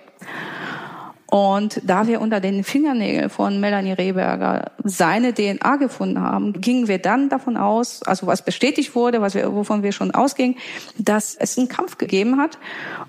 [1.31, 6.99] Und da wir unter den Fingernägeln von Melanie Rehberger seine DNA gefunden haben, gingen wir
[6.99, 10.57] dann davon aus, also was bestätigt wurde, was wir, wovon wir schon ausgingen,
[10.99, 12.59] dass es einen Kampf gegeben hat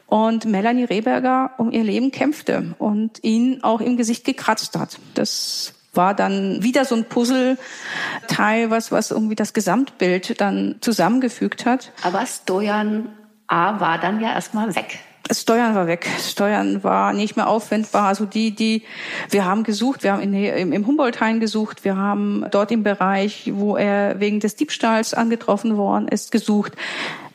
[0.06, 5.00] und Melanie Rehberger um ihr Leben kämpfte und ihn auch im Gesicht gekratzt hat.
[5.16, 11.92] Das war dann wieder so ein Puzzleteil, was, was irgendwie das Gesamtbild dann zusammengefügt hat.
[12.04, 13.10] Aber Stojan
[13.48, 15.00] A war dann ja erstmal weg.
[15.30, 16.08] Steuern war weg.
[16.20, 18.08] Steuern war nicht mehr aufwendbar.
[18.08, 18.84] Also die, die,
[19.30, 23.78] wir haben gesucht, wir haben in, im, Humboldt-Hain gesucht, wir haben dort im Bereich, wo
[23.78, 26.74] er wegen des Diebstahls angetroffen worden ist, gesucht.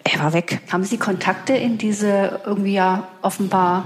[0.04, 0.60] Er war weg.
[0.70, 3.84] Haben Sie Kontakte in diese irgendwie ja offenbar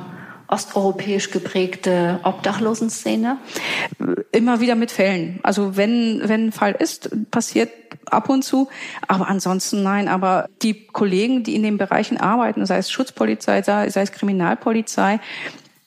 [0.51, 3.39] osteuropäisch geprägte Obdachlosenszene?
[4.33, 5.41] Immer wieder mit Fällen.
[5.43, 7.71] Also wenn, wenn ein Fall ist, passiert
[8.07, 8.69] ab und zu.
[9.07, 10.09] Aber ansonsten nein.
[10.09, 15.21] Aber die Kollegen, die in den Bereichen arbeiten, sei es Schutzpolizei, sei, es Kriminalpolizei,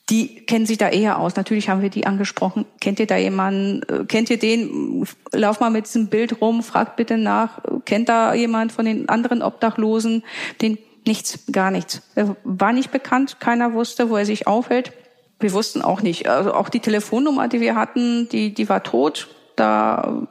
[0.10, 1.36] die kennen sich da eher aus.
[1.36, 2.66] Natürlich haben wir die angesprochen.
[2.82, 3.84] Kennt ihr da jemanden?
[3.84, 5.06] Äh, kennt ihr den?
[5.32, 7.62] Lauf mal mit diesem Bild rum, fragt bitte nach.
[7.86, 10.24] Kennt da jemand von den anderen Obdachlosen?
[10.62, 12.02] Den nichts, gar nichts.
[12.16, 13.40] Er war nicht bekannt.
[13.40, 14.94] Keiner wusste, wo er sich aufhält.
[15.40, 16.28] Wir wussten auch nicht.
[16.30, 19.28] Also auch die Telefonnummer, die wir hatten, die, die war tot.
[19.56, 20.26] Da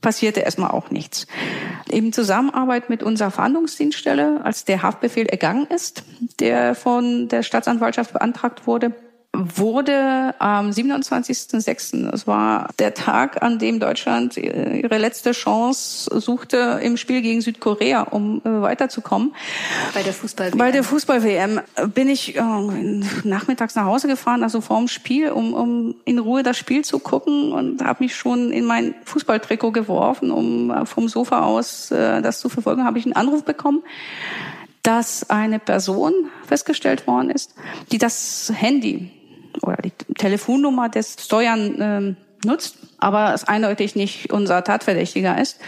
[0.00, 1.26] passierte erstmal auch nichts.
[1.88, 6.04] In Zusammenarbeit mit unserer Fahndungsdienststelle, als der Haftbefehl ergangen ist,
[6.38, 8.94] der von der Staatsanwaltschaft beantragt wurde,
[9.32, 16.96] wurde am 27.06., das war der Tag, an dem Deutschland ihre letzte Chance suchte im
[16.96, 19.32] Spiel gegen Südkorea, um äh, weiterzukommen.
[19.94, 20.58] Bei der Fußball-WM.
[20.58, 21.60] Bei der Fußball-WM
[21.94, 22.42] bin ich äh,
[23.22, 27.52] nachmittags nach Hause gefahren, also vorm Spiel, um, um in Ruhe das Spiel zu gucken
[27.52, 32.40] und habe mich schon in mein Fußballtrikot geworfen, um äh, vom Sofa aus äh, das
[32.40, 33.82] zu verfolgen, habe ich einen Anruf bekommen
[34.82, 36.14] dass eine Person
[36.46, 37.54] festgestellt worden ist,
[37.92, 39.10] die das Handy
[39.62, 45.58] oder die Telefonnummer des Steuern ähm, nutzt, aber es eindeutig nicht unser Tatverdächtiger ist.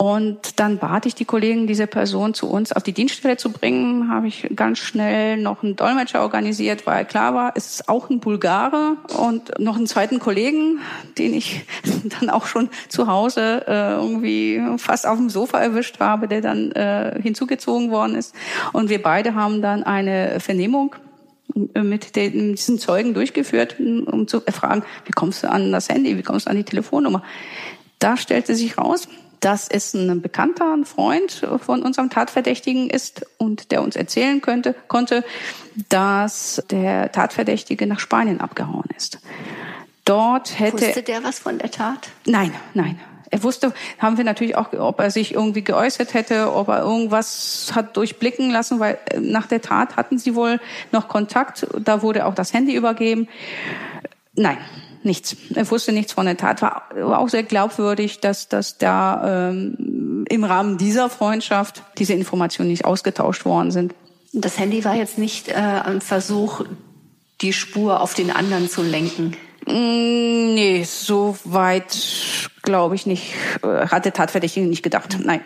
[0.00, 4.08] Und dann bat ich die Kollegen, diese Person zu uns auf die Dienststelle zu bringen.
[4.08, 8.18] Habe ich ganz schnell noch einen Dolmetscher organisiert, weil klar war, es ist auch ein
[8.18, 10.78] Bulgare und noch einen zweiten Kollegen,
[11.18, 11.66] den ich
[12.18, 16.72] dann auch schon zu Hause äh, irgendwie fast auf dem Sofa erwischt habe, der dann
[16.72, 18.34] äh, hinzugezogen worden ist.
[18.72, 20.96] Und wir beide haben dann eine Vernehmung
[21.54, 26.22] mit den, diesen Zeugen durchgeführt, um zu erfragen, wie kommst du an das Handy, wie
[26.22, 27.22] kommst du an die Telefonnummer.
[27.98, 29.08] Da stellte sich raus,
[29.40, 34.74] dass es ein Bekannter, ein Freund von unserem Tatverdächtigen ist und der uns erzählen könnte,
[34.88, 35.24] konnte,
[35.88, 39.18] dass der Tatverdächtige nach Spanien abgehauen ist.
[40.04, 40.86] Dort hätte.
[40.86, 42.08] Wusste der was von der Tat?
[42.26, 43.00] Nein, nein.
[43.30, 47.70] Er wusste, haben wir natürlich auch, ob er sich irgendwie geäußert hätte, ob er irgendwas
[47.74, 50.60] hat durchblicken lassen, weil äh, nach der Tat hatten sie wohl
[50.90, 51.66] noch Kontakt.
[51.78, 53.28] Da wurde auch das Handy übergeben.
[54.34, 54.58] Nein,
[55.04, 55.36] nichts.
[55.54, 56.60] Er wusste nichts von der Tat.
[56.60, 62.70] War, war auch sehr glaubwürdig, dass, dass da ähm, im Rahmen dieser Freundschaft diese Informationen
[62.70, 63.94] nicht ausgetauscht worden sind.
[64.32, 66.64] Das Handy war jetzt nicht äh, ein Versuch,
[67.40, 69.36] die Spur auf den anderen zu lenken.
[69.66, 75.18] Mm, nee, so weit glaube ich nicht, äh, hat der Tatverdächtige nicht gedacht.
[75.22, 75.40] Nein,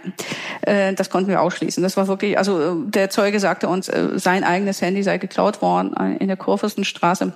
[0.62, 1.82] äh, das konnten wir ausschließen.
[1.82, 5.94] Das war wirklich, also äh, der Zeuge sagte uns, sein eigenes Handy sei geklaut worden
[6.18, 7.32] in der Kurfürstenstraße.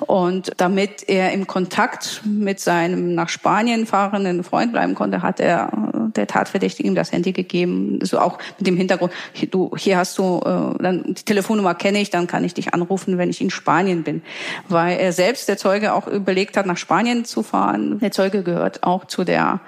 [0.00, 5.70] Und damit er im Kontakt mit seinem nach Spanien fahrenden Freund bleiben konnte, hat er
[6.14, 9.12] der Tatverdächtige ihm das Handy gegeben, so auch mit dem Hintergrund,
[9.50, 13.18] du, hier hast du, äh, dann die Telefonnummer kenne ich, dann kann ich dich anrufen,
[13.18, 14.22] wenn ich in Spanien bin.
[14.68, 17.98] Weil er selbst, der Zeuge, auch überlegt hat, nach Spanien zu fahren.
[18.00, 19.60] Der Zeuge gehört auch zu der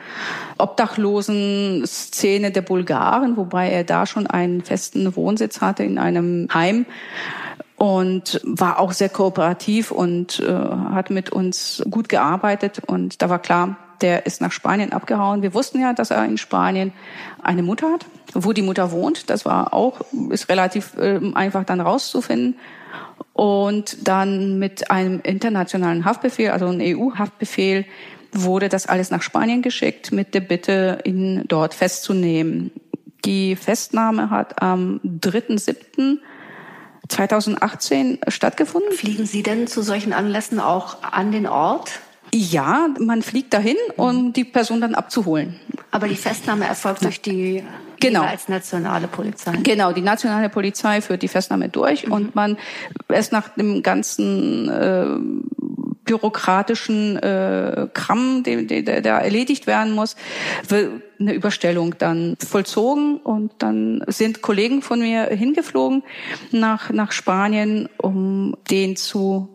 [0.59, 6.87] obdachlosen Szene der Bulgaren, wobei er da schon einen festen Wohnsitz hatte in einem Heim
[7.77, 12.81] und war auch sehr kooperativ und äh, hat mit uns gut gearbeitet.
[12.87, 15.43] Und da war klar, der ist nach Spanien abgehauen.
[15.43, 16.93] Wir wussten ja, dass er in Spanien
[17.43, 18.07] eine Mutter hat.
[18.33, 20.01] Wo die Mutter wohnt, das war auch,
[20.31, 22.57] ist relativ äh, einfach dann rauszufinden.
[23.33, 27.85] Und dann mit einem internationalen Haftbefehl, also einem EU-Haftbefehl,
[28.33, 32.71] wurde das alles nach Spanien geschickt mit der Bitte, ihn dort festzunehmen.
[33.25, 36.19] Die Festnahme hat am 3.7.
[37.09, 38.93] 2018 stattgefunden.
[38.93, 42.01] Fliegen Sie denn zu solchen Anlässen auch an den Ort?
[42.33, 45.61] Ja, man fliegt dahin, um die Person dann abzuholen.
[45.91, 47.63] Aber die Festnahme erfolgt durch die
[48.01, 48.23] genau.
[48.23, 49.53] als nationale Polizei.
[49.63, 52.13] Genau, die nationale Polizei führt die Festnahme durch mhm.
[52.13, 52.57] und man
[53.09, 55.07] erst nach dem ganzen äh,
[56.07, 60.17] bürokratischen äh, Kram, der, der, der erledigt werden muss,
[60.69, 66.03] wird eine Überstellung dann vollzogen und dann sind Kollegen von mir hingeflogen
[66.53, 69.49] nach, nach Spanien, um den zu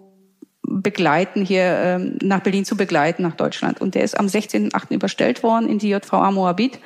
[0.64, 3.82] begleiten, hier ähm, nach Berlin zu begleiten, nach Deutschland.
[3.82, 4.94] Und der ist am 16.8.
[4.94, 6.80] überstellt worden in die JVA Moabit.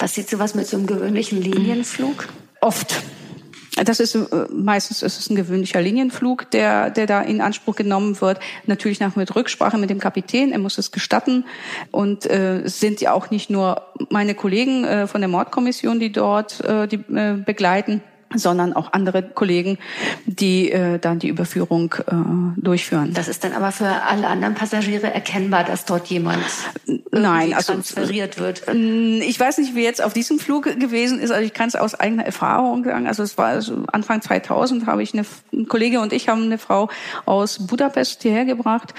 [0.00, 2.26] Passiert sowas mit so einem gewöhnlichen Linienflug?
[2.62, 3.02] Oft.
[3.84, 8.18] Das ist äh, meistens ist es ein gewöhnlicher Linienflug, der, der da in Anspruch genommen
[8.22, 8.40] wird.
[8.64, 11.44] Natürlich nach mit Rücksprache mit dem Kapitän, er muss es gestatten.
[11.90, 16.64] Und äh, sind ja auch nicht nur meine Kollegen äh, von der Mordkommission, die dort
[16.64, 18.02] äh, die, äh, begleiten,
[18.34, 19.78] sondern auch andere Kollegen,
[20.26, 23.12] die äh, dann die Überführung äh, durchführen.
[23.12, 26.44] Das ist dann aber für alle anderen Passagiere erkennbar, dass dort jemand
[27.10, 28.62] Nein, also transferiert wird.
[28.68, 31.30] Ich weiß nicht, wie jetzt auf diesem Flug gewesen ist.
[31.30, 33.06] Also ich kann es aus eigener Erfahrung sagen.
[33.06, 36.58] Also es war also Anfang 2000 habe ich eine ein Kollege und ich haben eine
[36.58, 36.88] Frau
[37.26, 38.94] aus Budapest hierher gebracht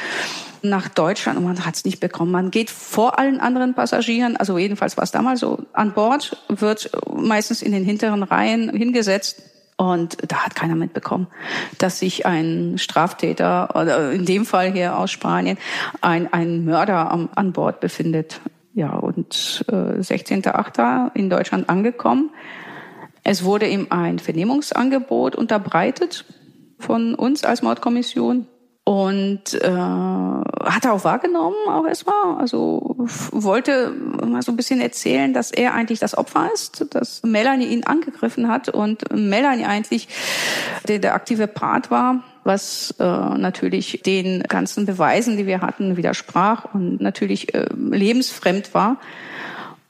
[0.63, 2.31] nach Deutschland und man hat es nicht bekommen.
[2.31, 6.91] Man geht vor allen anderen Passagieren, also jedenfalls war es damals so, an Bord, wird
[7.13, 9.41] meistens in den hinteren Reihen hingesetzt
[9.81, 11.25] und da hat keiner mitbekommen,
[11.79, 15.57] dass sich ein Straftäter, oder in dem Fall hier aus Spanien,
[16.01, 18.41] ein, ein Mörder am, an Bord befindet.
[18.75, 21.15] Ja, und äh, 16.8.
[21.15, 22.29] in Deutschland angekommen.
[23.23, 26.25] Es wurde ihm ein Vernehmungsangebot unterbreitet
[26.77, 28.47] von uns als Mordkommission.
[28.91, 32.35] Und äh, hat er auch wahrgenommen, auch erstmal.
[32.39, 37.67] Also wollte mal so ein bisschen erzählen, dass er eigentlich das Opfer ist, dass Melanie
[37.67, 40.09] ihn angegriffen hat und Melanie eigentlich
[40.89, 46.65] der, der aktive Part war, was äh, natürlich den ganzen Beweisen, die wir hatten, widersprach
[46.73, 48.97] und natürlich äh, lebensfremd war.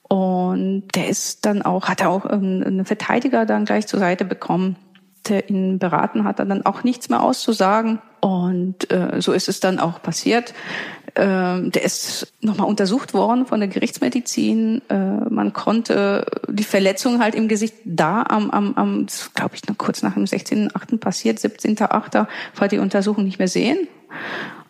[0.09, 4.25] Und der ist dann auch, hat er auch ähm, einen Verteidiger dann gleich zur Seite
[4.25, 4.75] bekommen,
[5.27, 9.79] der ihn beraten hat, dann auch nichts mehr auszusagen und äh, so ist es dann
[9.79, 10.53] auch passiert.
[11.15, 14.81] Ähm, der ist nochmal untersucht worden von der Gerichtsmedizin.
[14.89, 14.95] Äh,
[15.29, 20.03] man konnte die Verletzung halt im Gesicht da am, am, am glaube ich, noch kurz
[20.03, 20.99] nach dem 16.8.
[20.99, 22.27] passiert, 17.8.
[22.55, 23.87] war die Untersuchung nicht mehr sehen.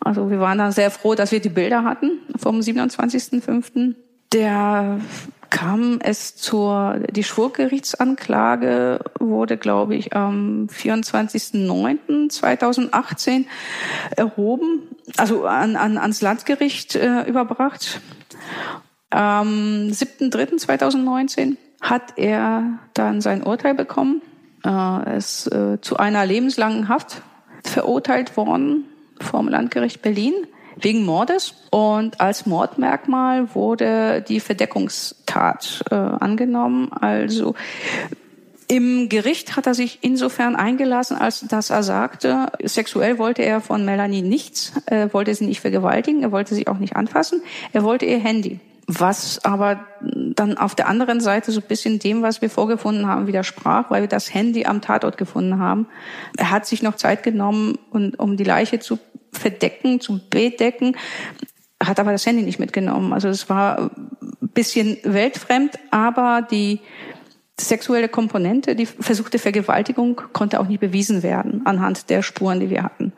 [0.00, 3.94] Also wir waren dann sehr froh, dass wir die Bilder hatten vom 27.5.
[4.32, 4.98] Der
[5.52, 13.44] kam es zur, die Schwurgerichtsanklage wurde, glaube ich, am 24.09.2018
[14.16, 14.88] erhoben,
[15.18, 18.00] also an, an, ans Landgericht äh, überbracht.
[19.10, 24.22] Am 7.3.2019 hat er dann sein Urteil bekommen.
[24.62, 27.20] Er äh, ist äh, zu einer lebenslangen Haft
[27.62, 28.86] verurteilt worden
[29.20, 30.32] vom Landgericht Berlin
[30.76, 31.54] wegen Mordes.
[31.70, 36.92] Und als Mordmerkmal wurde die Verdeckungstat äh, angenommen.
[36.92, 37.54] Also
[38.72, 43.84] im Gericht hat er sich insofern eingelassen, als dass er sagte, sexuell wollte er von
[43.84, 47.42] Melanie nichts, er wollte sie nicht vergewaltigen, er wollte sie auch nicht anfassen,
[47.74, 48.60] er wollte ihr Handy.
[48.86, 53.26] Was aber dann auf der anderen Seite so ein bisschen dem, was wir vorgefunden haben,
[53.26, 55.86] widersprach, weil wir das Handy am Tatort gefunden haben.
[56.38, 58.98] Er hat sich noch Zeit genommen, um die Leiche zu
[59.32, 60.96] verdecken, zu bedecken,
[61.82, 63.12] hat aber das Handy nicht mitgenommen.
[63.12, 66.80] Also es war ein bisschen weltfremd, aber die
[67.60, 72.82] sexuelle Komponente, die versuchte Vergewaltigung konnte auch nicht bewiesen werden anhand der Spuren, die wir
[72.82, 73.12] hatten.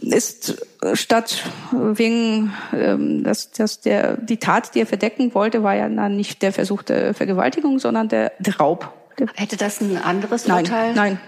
[0.00, 5.88] Ist statt wegen, ähm, dass, dass der, die Tat, die er verdecken wollte, war ja
[5.88, 8.92] dann nicht der versuchte Vergewaltigung, sondern der, Raub.
[9.34, 10.94] Hätte das ein anderes nein, Urteil?
[10.94, 11.20] Nein,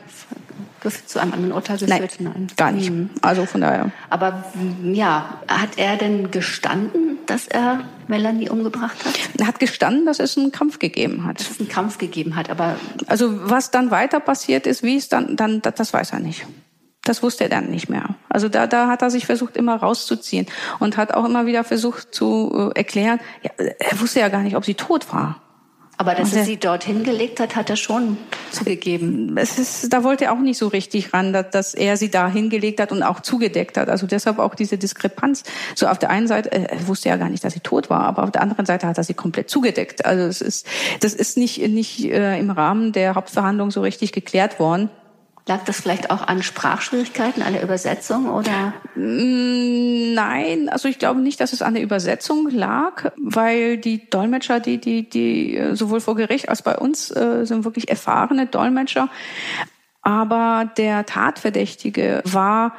[1.06, 2.16] zu einem anderen Urteil geführt?
[2.20, 2.46] Nein, Nein.
[2.56, 2.92] gar nicht.
[3.22, 3.90] Also von daher.
[4.10, 4.44] Aber
[4.82, 7.08] ja, hat er denn gestanden?
[7.28, 9.14] dass er Melanie umgebracht hat?
[9.38, 11.40] Er hat gestanden, dass es einen Kampf gegeben hat.
[11.40, 12.76] Dass es einen Kampf gegeben hat, aber
[13.06, 16.46] also was dann weiter passiert ist, wie es dann, dann das weiß er nicht.
[17.04, 18.16] Das wusste er dann nicht mehr.
[18.28, 20.46] Also da, da hat er sich versucht, immer rauszuziehen
[20.78, 24.56] und hat auch immer wieder versucht zu äh, erklären, ja, er wusste ja gar nicht,
[24.56, 25.40] ob sie tot war.
[26.00, 28.18] Aber dass er sie dorthin gelegt hat, hat er schon
[28.52, 29.36] zugegeben.
[29.36, 32.28] Es ist, da wollte er auch nicht so richtig ran, dass, dass er sie da
[32.28, 33.88] hingelegt hat und auch zugedeckt hat.
[33.88, 35.42] Also deshalb auch diese Diskrepanz.
[35.74, 38.02] So auf der einen Seite, äh, er wusste ja gar nicht, dass sie tot war,
[38.02, 40.06] aber auf der anderen Seite hat er sie komplett zugedeckt.
[40.06, 40.66] Also es ist,
[41.00, 44.90] das ist nicht, nicht äh, im Rahmen der Hauptverhandlung so richtig geklärt worden.
[45.48, 48.74] Lag das vielleicht auch an Sprachschwierigkeiten, an der Übersetzung oder?
[48.94, 54.60] Mm, nein, also ich glaube nicht, dass es an der Übersetzung lag, weil die Dolmetscher,
[54.60, 59.08] die, die, die äh, sowohl vor Gericht als bei uns äh, sind wirklich erfahrene Dolmetscher.
[60.02, 62.74] Aber der Tatverdächtige war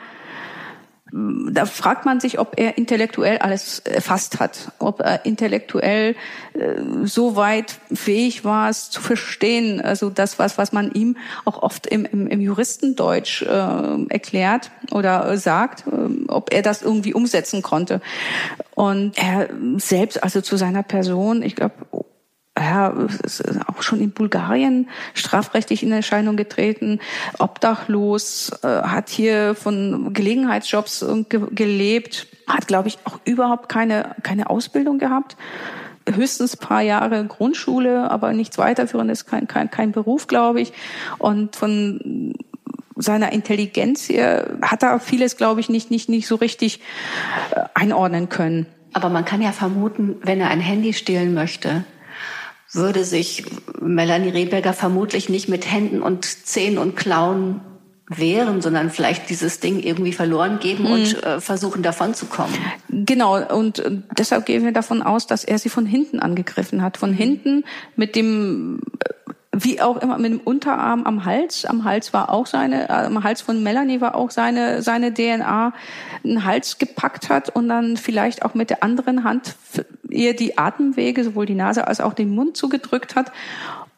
[1.12, 6.16] da fragt man sich, ob er intellektuell alles erfasst hat, ob er intellektuell
[6.54, 9.82] äh, so weit fähig war, es zu verstehen.
[9.82, 15.36] Also das, was, was man ihm auch oft im, im, im Juristendeutsch äh, erklärt oder
[15.38, 18.02] sagt, äh, ob er das irgendwie umsetzen konnte.
[18.76, 21.74] Und er selbst, also zu seiner Person, ich glaube,
[22.60, 22.94] ja,
[23.68, 27.00] auch schon in Bulgarien strafrechtlich in Erscheinung getreten,
[27.38, 34.50] obdachlos, äh, hat hier von Gelegenheitsjobs ge gelebt, hat, glaube ich, auch überhaupt keine, keine
[34.50, 35.38] Ausbildung gehabt.
[36.12, 40.74] Höchstens paar Jahre Grundschule, aber nichts weiterführendes, kein, kein, kein Beruf, glaube ich.
[41.20, 42.34] Und von
[42.96, 46.82] seiner Intelligenz hier hat er vieles, glaube ich, nicht, nicht, nicht so richtig
[47.56, 48.66] äh, einordnen können.
[48.94, 51.84] Aber man kann ja vermuten, wenn er ein Handy stehlen möchte,
[52.72, 53.46] würde sich
[53.82, 57.62] Melanie Rehberger vermutlich nicht mit Händen und Zähnen und Klauen
[58.10, 60.92] wehren, sondern vielleicht dieses Ding irgendwie verloren geben mhm.
[60.92, 62.56] und äh, versuchen davon zu kommen.
[62.90, 66.98] Genau, und äh, deshalb gehen wir davon aus, dass er sie von hinten angegriffen hat.
[66.98, 67.64] Von hinten
[67.96, 68.82] mit dem
[69.64, 71.66] wie auch immer mit dem Unterarm am Hals.
[71.66, 75.74] Am Hals war auch seine, äh, am Hals von Melanie war auch seine, seine DNA,
[76.24, 79.56] einen Hals gepackt hat und dann vielleicht auch mit der anderen Hand
[80.10, 83.32] ihr die Atemwege, sowohl die Nase als auch den Mund zugedrückt hat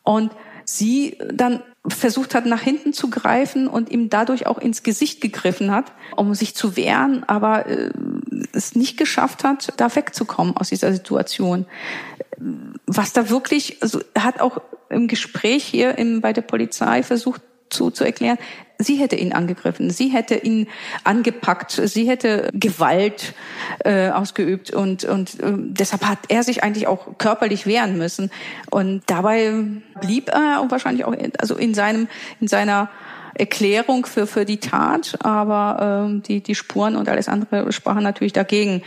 [0.03, 0.31] und
[0.65, 5.71] sie dann versucht hat, nach hinten zu greifen und ihm dadurch auch ins Gesicht gegriffen
[5.71, 7.89] hat, um sich zu wehren, aber äh,
[8.53, 11.65] es nicht geschafft hat, da wegzukommen aus dieser Situation.
[12.85, 17.89] Was da wirklich, also hat auch im Gespräch hier im, bei der Polizei versucht zu,
[17.89, 18.37] zu erklären,
[18.77, 20.67] sie hätte ihn angegriffen, sie hätte ihn
[21.03, 23.33] angepackt, sie hätte Gewalt
[23.85, 28.31] äh, ausgeübt und, und äh, deshalb hat er sich eigentlich auch körperlich wehren müssen.
[28.69, 29.53] Und dabei
[30.01, 32.07] blieb er wahrscheinlich auch also in seinem
[32.39, 32.89] in seiner
[33.33, 38.33] Erklärung für für die Tat, aber äh, die die Spuren und alles andere sprachen natürlich
[38.33, 38.83] dagegen.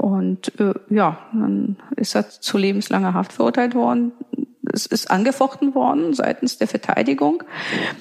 [0.00, 4.12] Und äh, ja, dann ist er zu lebenslanger Haft verurteilt worden
[4.72, 7.42] es ist angefochten worden seitens der Verteidigung.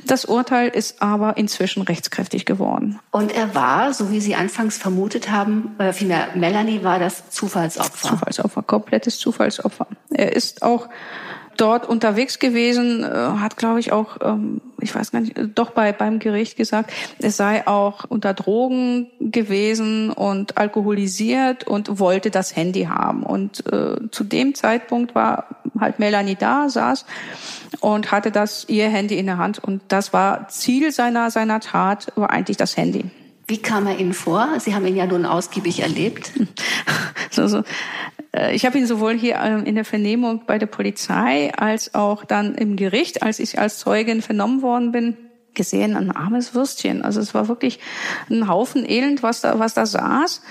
[0.06, 3.00] Das Urteil ist aber inzwischen rechtskräftig geworden.
[3.12, 8.10] Und er war, so wie Sie anfangs vermutet haben, oder vielmehr Melanie war das Zufallsopfer.
[8.10, 9.88] Zufallsopfer, komplettes Zufallsopfer.
[10.12, 10.89] Er ist auch
[11.60, 15.91] dort unterwegs gewesen, äh, hat, glaube ich, auch, ähm, ich weiß gar nicht, doch bei
[15.91, 22.84] beim Gericht gesagt, es sei auch unter Drogen gewesen und alkoholisiert und wollte das Handy
[22.84, 23.24] haben.
[23.24, 25.47] Und äh, zu dem Zeitpunkt war
[25.80, 27.05] halt Melanie da, saß
[27.82, 32.12] und hatte das ihr Handy in der Hand und das war Ziel seiner seiner Tat,
[32.16, 33.05] war eigentlich das Handy.
[33.50, 34.60] Wie kam er Ihnen vor?
[34.60, 36.32] Sie haben ihn ja nun ausgiebig erlebt.
[37.32, 37.64] so, so.
[38.32, 42.26] Äh, ich habe ihn sowohl hier ähm, in der Vernehmung bei der Polizei als auch
[42.26, 45.18] dann im Gericht, als ich als Zeugin vernommen worden bin,
[45.56, 47.02] gesehen, ein armes Würstchen.
[47.02, 47.80] Also es war wirklich
[48.30, 50.43] ein Haufen Elend, was da, was da saß,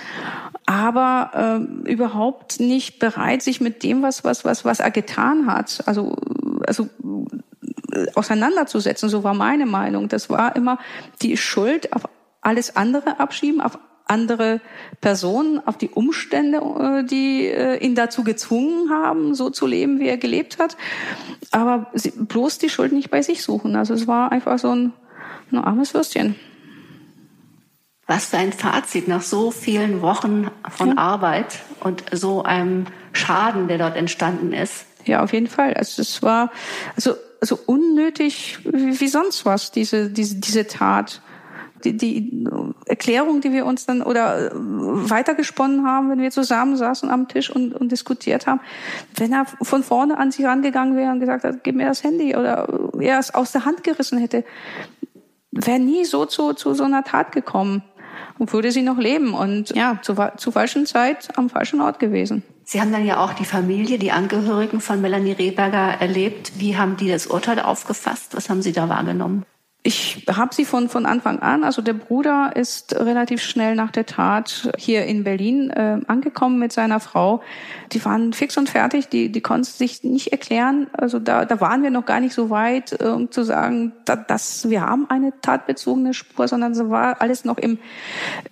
[0.65, 5.83] aber äh, überhaupt nicht bereit, sich mit dem, was, was, was, was er getan hat,
[5.85, 6.17] also,
[6.67, 6.89] also
[7.93, 9.07] äh, auseinanderzusetzen.
[9.07, 10.09] So war meine Meinung.
[10.09, 10.79] Das war immer
[11.21, 12.03] die Schuld auf
[12.49, 14.59] alles andere abschieben, auf andere
[15.01, 20.07] Personen, auf die Umstände, äh, die äh, ihn dazu gezwungen haben, so zu leben, wie
[20.07, 20.77] er gelebt hat.
[21.51, 23.75] Aber bloß die Schuld nicht bei sich suchen.
[23.75, 24.93] Also es war einfach so ein,
[25.51, 26.35] ein armes Würstchen.
[28.07, 30.97] Was für ein Fazit nach so vielen Wochen von ja.
[30.97, 34.87] Arbeit und so einem Schaden, der dort entstanden ist.
[35.05, 35.75] Ja, auf jeden Fall.
[35.75, 36.51] Also es war
[36.95, 41.21] also, also unnötig wie, wie sonst was, diese, diese, diese Tat
[41.83, 42.47] die, die
[42.85, 47.73] Erklärung, die wir uns dann oder äh, weitergesponnen haben, wenn wir zusammensaßen am Tisch und,
[47.73, 48.61] und diskutiert haben,
[49.15, 52.35] wenn er von vorne an sich rangegangen wäre und gesagt hat, gib mir das Handy
[52.35, 52.67] oder
[52.99, 54.43] er es aus der Hand gerissen hätte,
[55.51, 57.83] wäre nie so zu, zu so einer Tat gekommen.
[58.37, 62.43] und würde sie noch leben und ja, zu, zur falschen Zeit am falschen Ort gewesen.
[62.63, 66.53] Sie haben dann ja auch die Familie, die Angehörigen von Melanie Rehberger erlebt.
[66.57, 68.35] Wie haben die das Urteil aufgefasst?
[68.35, 69.43] Was haben Sie da wahrgenommen?
[69.81, 74.05] Ich habe sie von, von Anfang an, also der Bruder ist relativ schnell nach der
[74.05, 77.41] Tat hier in Berlin äh, angekommen mit seiner Frau.
[77.93, 80.87] Die waren fix und fertig, die, die konnten sich nicht erklären.
[80.91, 84.17] Also da, da waren wir noch gar nicht so weit, äh, um zu sagen, da,
[84.17, 87.79] dass wir haben eine tatbezogene Spur, sondern es war alles noch im,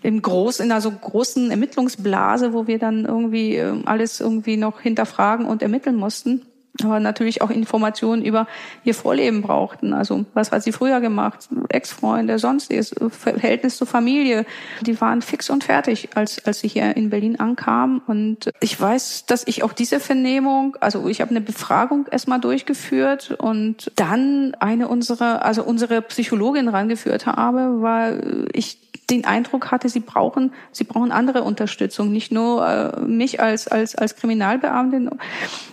[0.03, 4.79] im Groß, in einer so großen Ermittlungsblase, wo wir dann irgendwie äh, alles irgendwie noch
[4.79, 6.43] hinterfragen und ermitteln mussten
[6.83, 8.47] aber natürlich auch Informationen über
[8.83, 9.93] ihr Vorleben brauchten.
[9.93, 14.45] Also was hat sie früher gemacht, Ex-Freunde, sonstiges, Verhältnis zur Familie.
[14.81, 18.01] Die waren fix und fertig, als, als sie hier in Berlin ankamen.
[18.05, 23.31] Und ich weiß, dass ich auch diese Vernehmung, also ich habe eine Befragung erstmal durchgeführt
[23.31, 30.01] und dann eine unserer, also unsere Psychologin rangeführt habe, weil ich den Eindruck hatte, sie
[30.01, 35.09] brauchen, sie brauchen andere Unterstützung, nicht nur äh, mich als als als Kriminalbeamtin,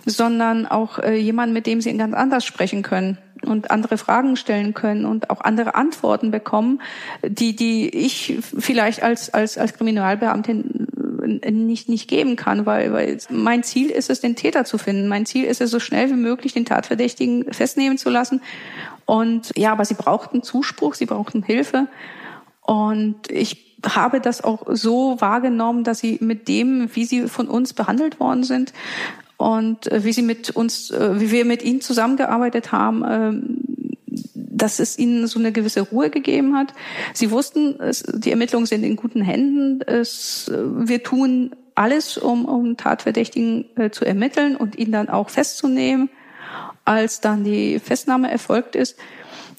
[0.05, 4.73] sondern auch äh, jemanden, mit dem sie ganz anders sprechen können und andere Fragen stellen
[4.73, 6.81] können und auch andere Antworten bekommen,
[7.27, 10.87] die die ich vielleicht als als als Kriminalbeamtin
[11.51, 15.09] nicht nicht geben kann, weil weil mein Ziel ist es, den Täter zu finden.
[15.09, 18.41] Mein Ziel ist es, so schnell wie möglich den Tatverdächtigen festnehmen zu lassen.
[19.05, 21.87] Und ja, aber sie brauchten Zuspruch, sie brauchten Hilfe.
[22.65, 27.73] Und ich habe das auch so wahrgenommen, dass sie mit dem, wie sie von uns
[27.73, 28.73] behandelt worden sind
[29.37, 33.57] und äh, wie sie mit uns, äh, wie wir mit ihnen zusammengearbeitet haben, ähm,
[34.33, 36.73] dass es ihnen so eine gewisse Ruhe gegeben hat.
[37.13, 37.75] Sie wussten,
[38.13, 39.81] die Ermittlungen sind in guten Händen.
[39.81, 46.09] Äh, wir tun alles, um, um Tatverdächtigen zu ermitteln und ihn dann auch festzunehmen.
[46.85, 48.97] Als dann die Festnahme erfolgt ist,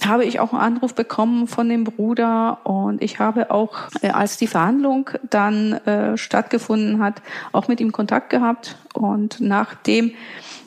[0.05, 4.37] habe ich auch einen Anruf bekommen von dem Bruder und ich habe auch, äh, als
[4.37, 7.23] die Verhandlung dann äh, stattgefunden hat,
[7.53, 10.13] auch mit ihm Kontakt gehabt und nachdem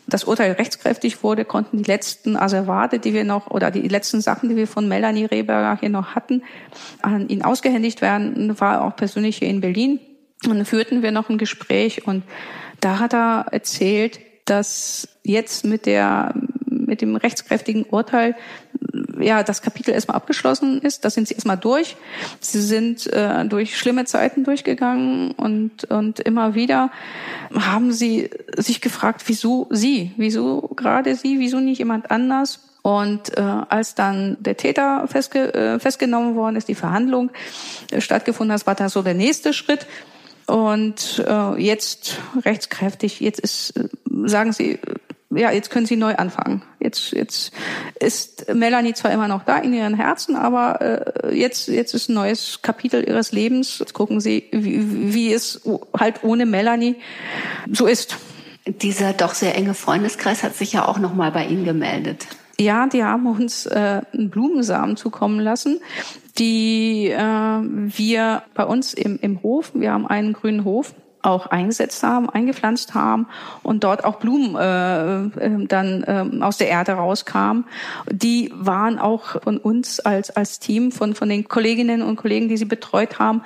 [0.08, 4.50] das Urteil rechtskräftig wurde, konnten die letzten Asservate, die wir noch, oder die letzten Sachen,
[4.50, 6.44] die wir von Melanie Rehberger hier noch hatten,
[7.02, 10.00] an ihn ausgehändigt werden, war auch persönlich hier in Berlin.
[10.46, 12.24] Und dann führten wir noch ein Gespräch und
[12.80, 16.34] da hat er erzählt, dass jetzt mit der,
[16.66, 18.36] mit dem rechtskräftigen Urteil
[19.20, 21.06] ja das Kapitel erstmal abgeschlossen ist.
[21.06, 21.95] Da sind sie erstmal durch.
[22.39, 26.91] Sie sind äh, durch schlimme Zeiten durchgegangen und und immer wieder
[27.54, 32.60] haben sie sich gefragt, wieso sie, wieso gerade sie, wieso nicht jemand anders.
[32.82, 37.30] Und äh, als dann der Täter festge äh, festgenommen worden ist, die Verhandlung
[37.91, 39.86] äh, stattgefunden hat, war da so der nächste Schritt.
[40.47, 43.89] Und äh, jetzt rechtskräftig, jetzt ist, äh,
[44.26, 44.80] sagen sie,
[45.32, 46.64] ja, jetzt können sie neu anfangen.
[46.80, 47.52] Jetzt, jetzt
[48.00, 52.16] ist Melanie zwar immer noch da in ihren Herzen, aber äh, jetzt, jetzt ist ein
[52.16, 53.78] neues Kapitel ihres Lebens.
[53.80, 55.62] Jetzt gucken sie, wie, wie es
[55.98, 56.96] halt ohne Melanie
[57.72, 58.18] so ist.
[58.66, 62.28] Dieser doch sehr enge Freundeskreis hat sich ja auch noch mal bei Ihnen gemeldet.
[62.60, 65.80] Ja, die haben uns äh, einen Blumensamen zukommen lassen,
[66.38, 72.03] die äh, wir bei uns im, im Hof, wir haben einen grünen Hof, auch eingesetzt
[72.03, 73.28] haben, eingepflanzt haben
[73.63, 77.65] und dort auch Blumen äh, äh, dann äh, aus der Erde rauskamen.
[78.09, 82.57] Die waren auch von uns als als Team, von von den Kolleginnen und Kollegen, die
[82.57, 83.41] sie betreut haben,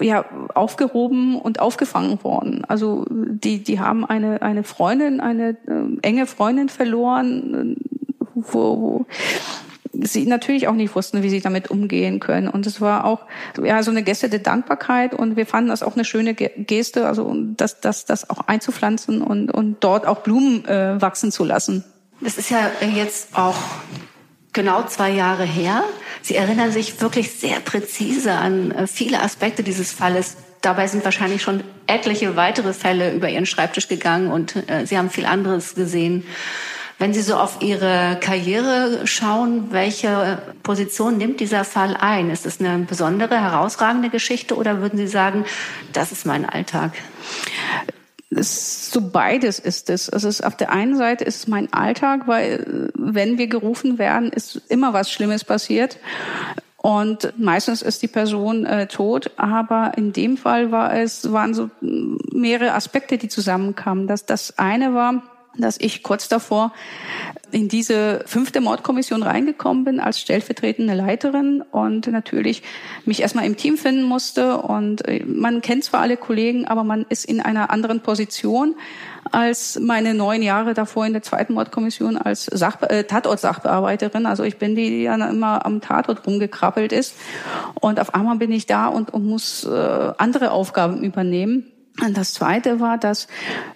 [0.00, 2.64] ja aufgehoben und aufgefangen worden.
[2.66, 9.06] Also die die haben eine eine Freundin, eine äh, enge Freundin verloren, äh, wo, wo
[10.02, 12.48] sie natürlich auch nicht wussten, wie sie damit umgehen können.
[12.48, 13.20] Und es war auch
[13.62, 17.34] ja so eine Geste der Dankbarkeit und wir fanden das auch eine schöne Geste, also
[17.56, 21.84] das, das, das auch einzupflanzen und, und dort auch Blumen äh, wachsen zu lassen.
[22.20, 23.56] Das ist ja jetzt auch
[24.52, 25.84] genau zwei Jahre her.
[26.22, 30.36] Sie erinnern sich wirklich sehr präzise an äh, viele Aspekte dieses Falles.
[30.62, 35.10] Dabei sind wahrscheinlich schon etliche weitere Fälle über Ihren Schreibtisch gegangen und äh, Sie haben
[35.10, 36.24] viel anderes gesehen.
[36.98, 42.30] Wenn Sie so auf Ihre Karriere schauen, welche Position nimmt dieser Fall ein?
[42.30, 45.44] Ist es eine besondere, herausragende Geschichte oder würden Sie sagen,
[45.92, 46.92] das ist mein Alltag?
[48.36, 50.10] so beides ist es.
[50.10, 53.98] Also es ist auf der einen Seite ist es mein Alltag, weil wenn wir gerufen
[53.98, 55.98] werden, ist immer was Schlimmes passiert.
[56.78, 61.70] Und meistens ist die Person äh, tot, aber in dem Fall war es waren so
[61.80, 64.06] mehrere Aspekte, die zusammenkamen.
[64.06, 65.22] Das das eine war,
[65.56, 66.72] dass ich kurz davor
[67.50, 72.62] in diese fünfte Mordkommission reingekommen bin als stellvertretende Leiterin und natürlich
[73.04, 74.58] mich erstmal im Team finden musste.
[74.58, 78.74] Und äh, man kennt zwar alle Kollegen, aber man ist in einer anderen Position
[79.30, 84.26] als meine neun Jahre davor in der zweiten Mordkommission als Sach äh, Tatort-Sachbearbeiterin.
[84.26, 87.14] Also ich bin die, die dann immer am Tatort rumgekrabbelt ist.
[87.80, 91.70] Und auf einmal bin ich da und, und muss äh, andere Aufgaben übernehmen.
[92.02, 93.28] Und das Zweite war, dass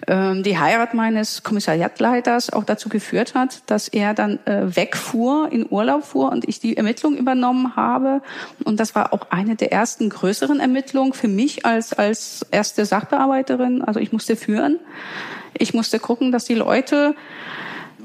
[0.05, 5.65] ähm, die Heirat meines Kommissariatleiters auch dazu geführt hat, dass er dann äh, wegfuhr, in
[5.69, 8.21] Urlaub fuhr und ich die Ermittlung übernommen habe.
[8.65, 13.81] Und das war auch eine der ersten größeren Ermittlungen für mich als als erste Sachbearbeiterin.
[13.81, 14.79] Also ich musste führen.
[15.57, 17.15] Ich musste gucken, dass die Leute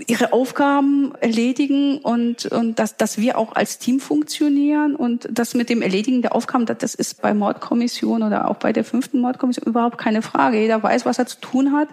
[0.06, 5.70] ihre Aufgaben erledigen und, und dass, dass wir auch als Team funktionieren und das mit
[5.70, 9.98] dem Erledigen der Aufgaben, das ist bei Mordkommission oder auch bei der fünften Mordkommission überhaupt
[9.98, 10.58] keine Frage.
[10.58, 11.88] Jeder weiß, was er zu tun hat.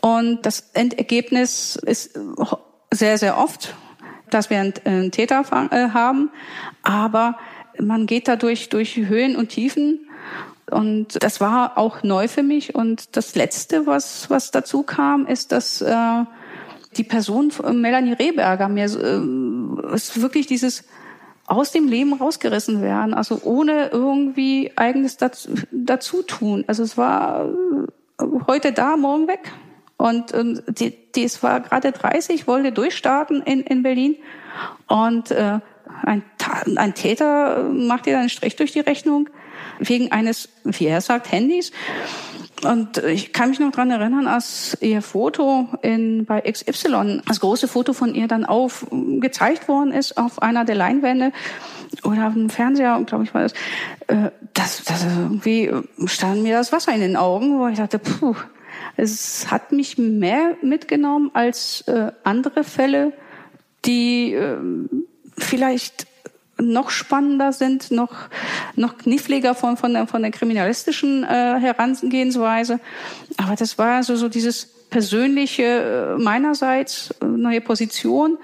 [0.00, 2.18] Und das Endergebnis ist
[2.92, 3.74] sehr, sehr oft,
[4.30, 6.30] dass wir einen Täter äh, haben,
[6.82, 7.38] aber
[7.78, 10.06] man geht dadurch durch Höhen und Tiefen
[10.70, 12.74] und das war auch neu für mich.
[12.74, 16.24] Und das Letzte, was, was dazu kam, ist, dass äh,
[16.96, 20.84] die Person von Melanie Rehberger mir äh, ist wirklich dieses
[21.46, 26.64] aus dem Leben rausgerissen werden, also ohne irgendwie eigenes dazu, dazu tun.
[26.66, 27.46] Also es war
[28.20, 29.52] äh, heute da, morgen weg.
[29.96, 34.16] Und ähm, die, die es war gerade 30, wollte durchstarten in, in Berlin.
[34.88, 35.60] Und äh,
[36.02, 36.22] ein,
[36.76, 39.30] ein Täter macht ihr dann einen Strich durch die Rechnung
[39.78, 41.72] wegen eines, wie er sagt, Handys.
[42.64, 47.68] Und ich kann mich noch dran erinnern, als ihr Foto in, bei XY, das große
[47.68, 48.86] Foto von ihr dann auf
[49.20, 51.32] gezeigt worden ist auf einer der Leinwände
[52.02, 53.52] oder auf dem Fernseher, glaube ich war das,
[54.06, 55.70] äh, das, das irgendwie
[56.06, 58.34] stand mir das Wasser in den Augen, wo ich dachte, puh,
[58.96, 63.12] es hat mich mehr mitgenommen als äh, andere Fälle,
[63.84, 64.56] die äh,
[65.36, 66.06] vielleicht
[66.58, 68.14] noch spannender sind, noch,
[68.74, 71.26] noch kniffliger von, von, der, von der kriminalistischen äh,
[71.60, 72.80] Herangehensweise.
[73.36, 78.38] Aber das war so, so dieses persönliche äh, meinerseits, äh, neue Position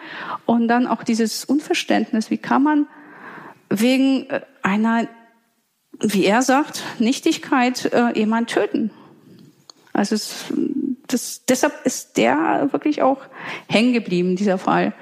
[0.46, 2.30] und dann auch dieses Unverständnis.
[2.30, 2.86] Wie kann man
[3.70, 5.08] wegen äh, einer,
[6.00, 8.90] wie er sagt, Nichtigkeit äh, jemand töten?
[9.92, 10.46] Also es,
[11.06, 13.22] das, deshalb ist der wirklich auch
[13.68, 14.94] hängen geblieben, dieser Fall.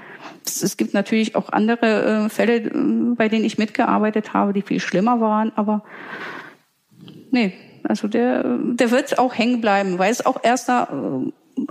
[0.45, 2.70] Es gibt natürlich auch andere äh, Fälle, äh,
[3.14, 5.82] bei denen ich mitgearbeitet habe, die viel schlimmer waren, aber
[7.30, 11.62] nee, also der, der wird auch hängen bleiben, weil es auch erster äh,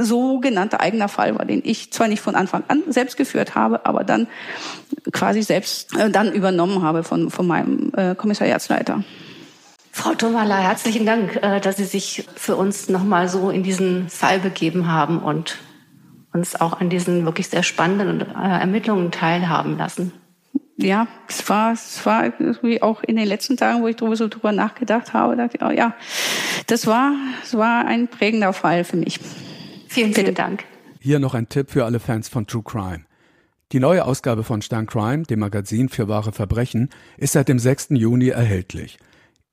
[0.00, 4.04] sogenannter eigener Fall war, den ich zwar nicht von Anfang an selbst geführt habe, aber
[4.04, 4.28] dann
[5.12, 9.02] quasi selbst äh, dann übernommen habe von, von meinem äh, Kommissariatsleiter.
[9.90, 14.38] Frau Tomala, herzlichen Dank, äh, dass Sie sich für uns nochmal so in diesen Fall
[14.38, 15.58] begeben haben und
[16.32, 20.12] uns auch an diesen wirklich sehr spannenden äh, Ermittlungen teilhaben lassen.
[20.76, 24.28] Ja, es war, es war irgendwie auch in den letzten Tagen, wo ich darüber so
[24.28, 25.94] drüber nachgedacht habe, dachte ich, oh ja,
[26.68, 29.18] das war, es war ein prägender Fall für mich.
[29.88, 30.64] Vielen, vielen Dank.
[31.00, 33.00] Hier noch ein Tipp für alle Fans von True Crime.
[33.72, 37.88] Die neue Ausgabe von Stern Crime, dem Magazin für wahre Verbrechen, ist seit dem 6.
[37.90, 38.98] Juni erhältlich.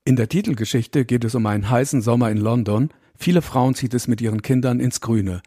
[0.05, 2.91] In der Titelgeschichte geht es um einen heißen Sommer in London.
[3.17, 5.41] Viele Frauen zieht es mit ihren Kindern ins Grüne.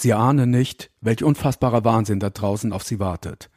[0.00, 3.50] Sie ahnen nicht, welch unfassbarer Wahnsinn da draußen auf sie wartet.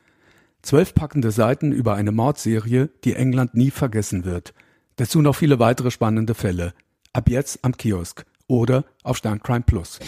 [0.64, 4.56] Zwölf packende Seiten über eine Mordserie, die England nie vergessen wird.
[4.96, 6.74] Dazu noch viele weitere spannende Fälle.
[7.14, 10.00] Ab jetzt am Kiosk oder auf Sterncrime Plus.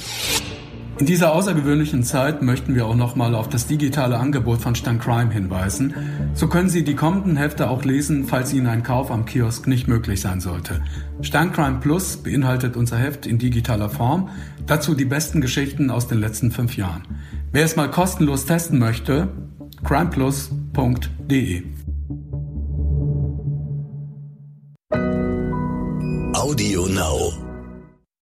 [0.99, 5.31] In dieser außergewöhnlichen Zeit möchten wir auch nochmal auf das digitale Angebot von Stan Crime
[5.31, 5.95] hinweisen.
[6.35, 9.87] So können Sie die kommenden Hefte auch lesen, falls Ihnen ein Kauf am Kiosk nicht
[9.87, 10.83] möglich sein sollte.
[11.21, 14.29] Stan Crime Plus beinhaltet unser Heft in digitaler Form,
[14.65, 17.03] dazu die besten Geschichten aus den letzten fünf Jahren.
[17.51, 19.29] Wer es mal kostenlos testen möchte,
[19.83, 21.63] crimeplus.de.
[26.33, 27.52] Audio Now.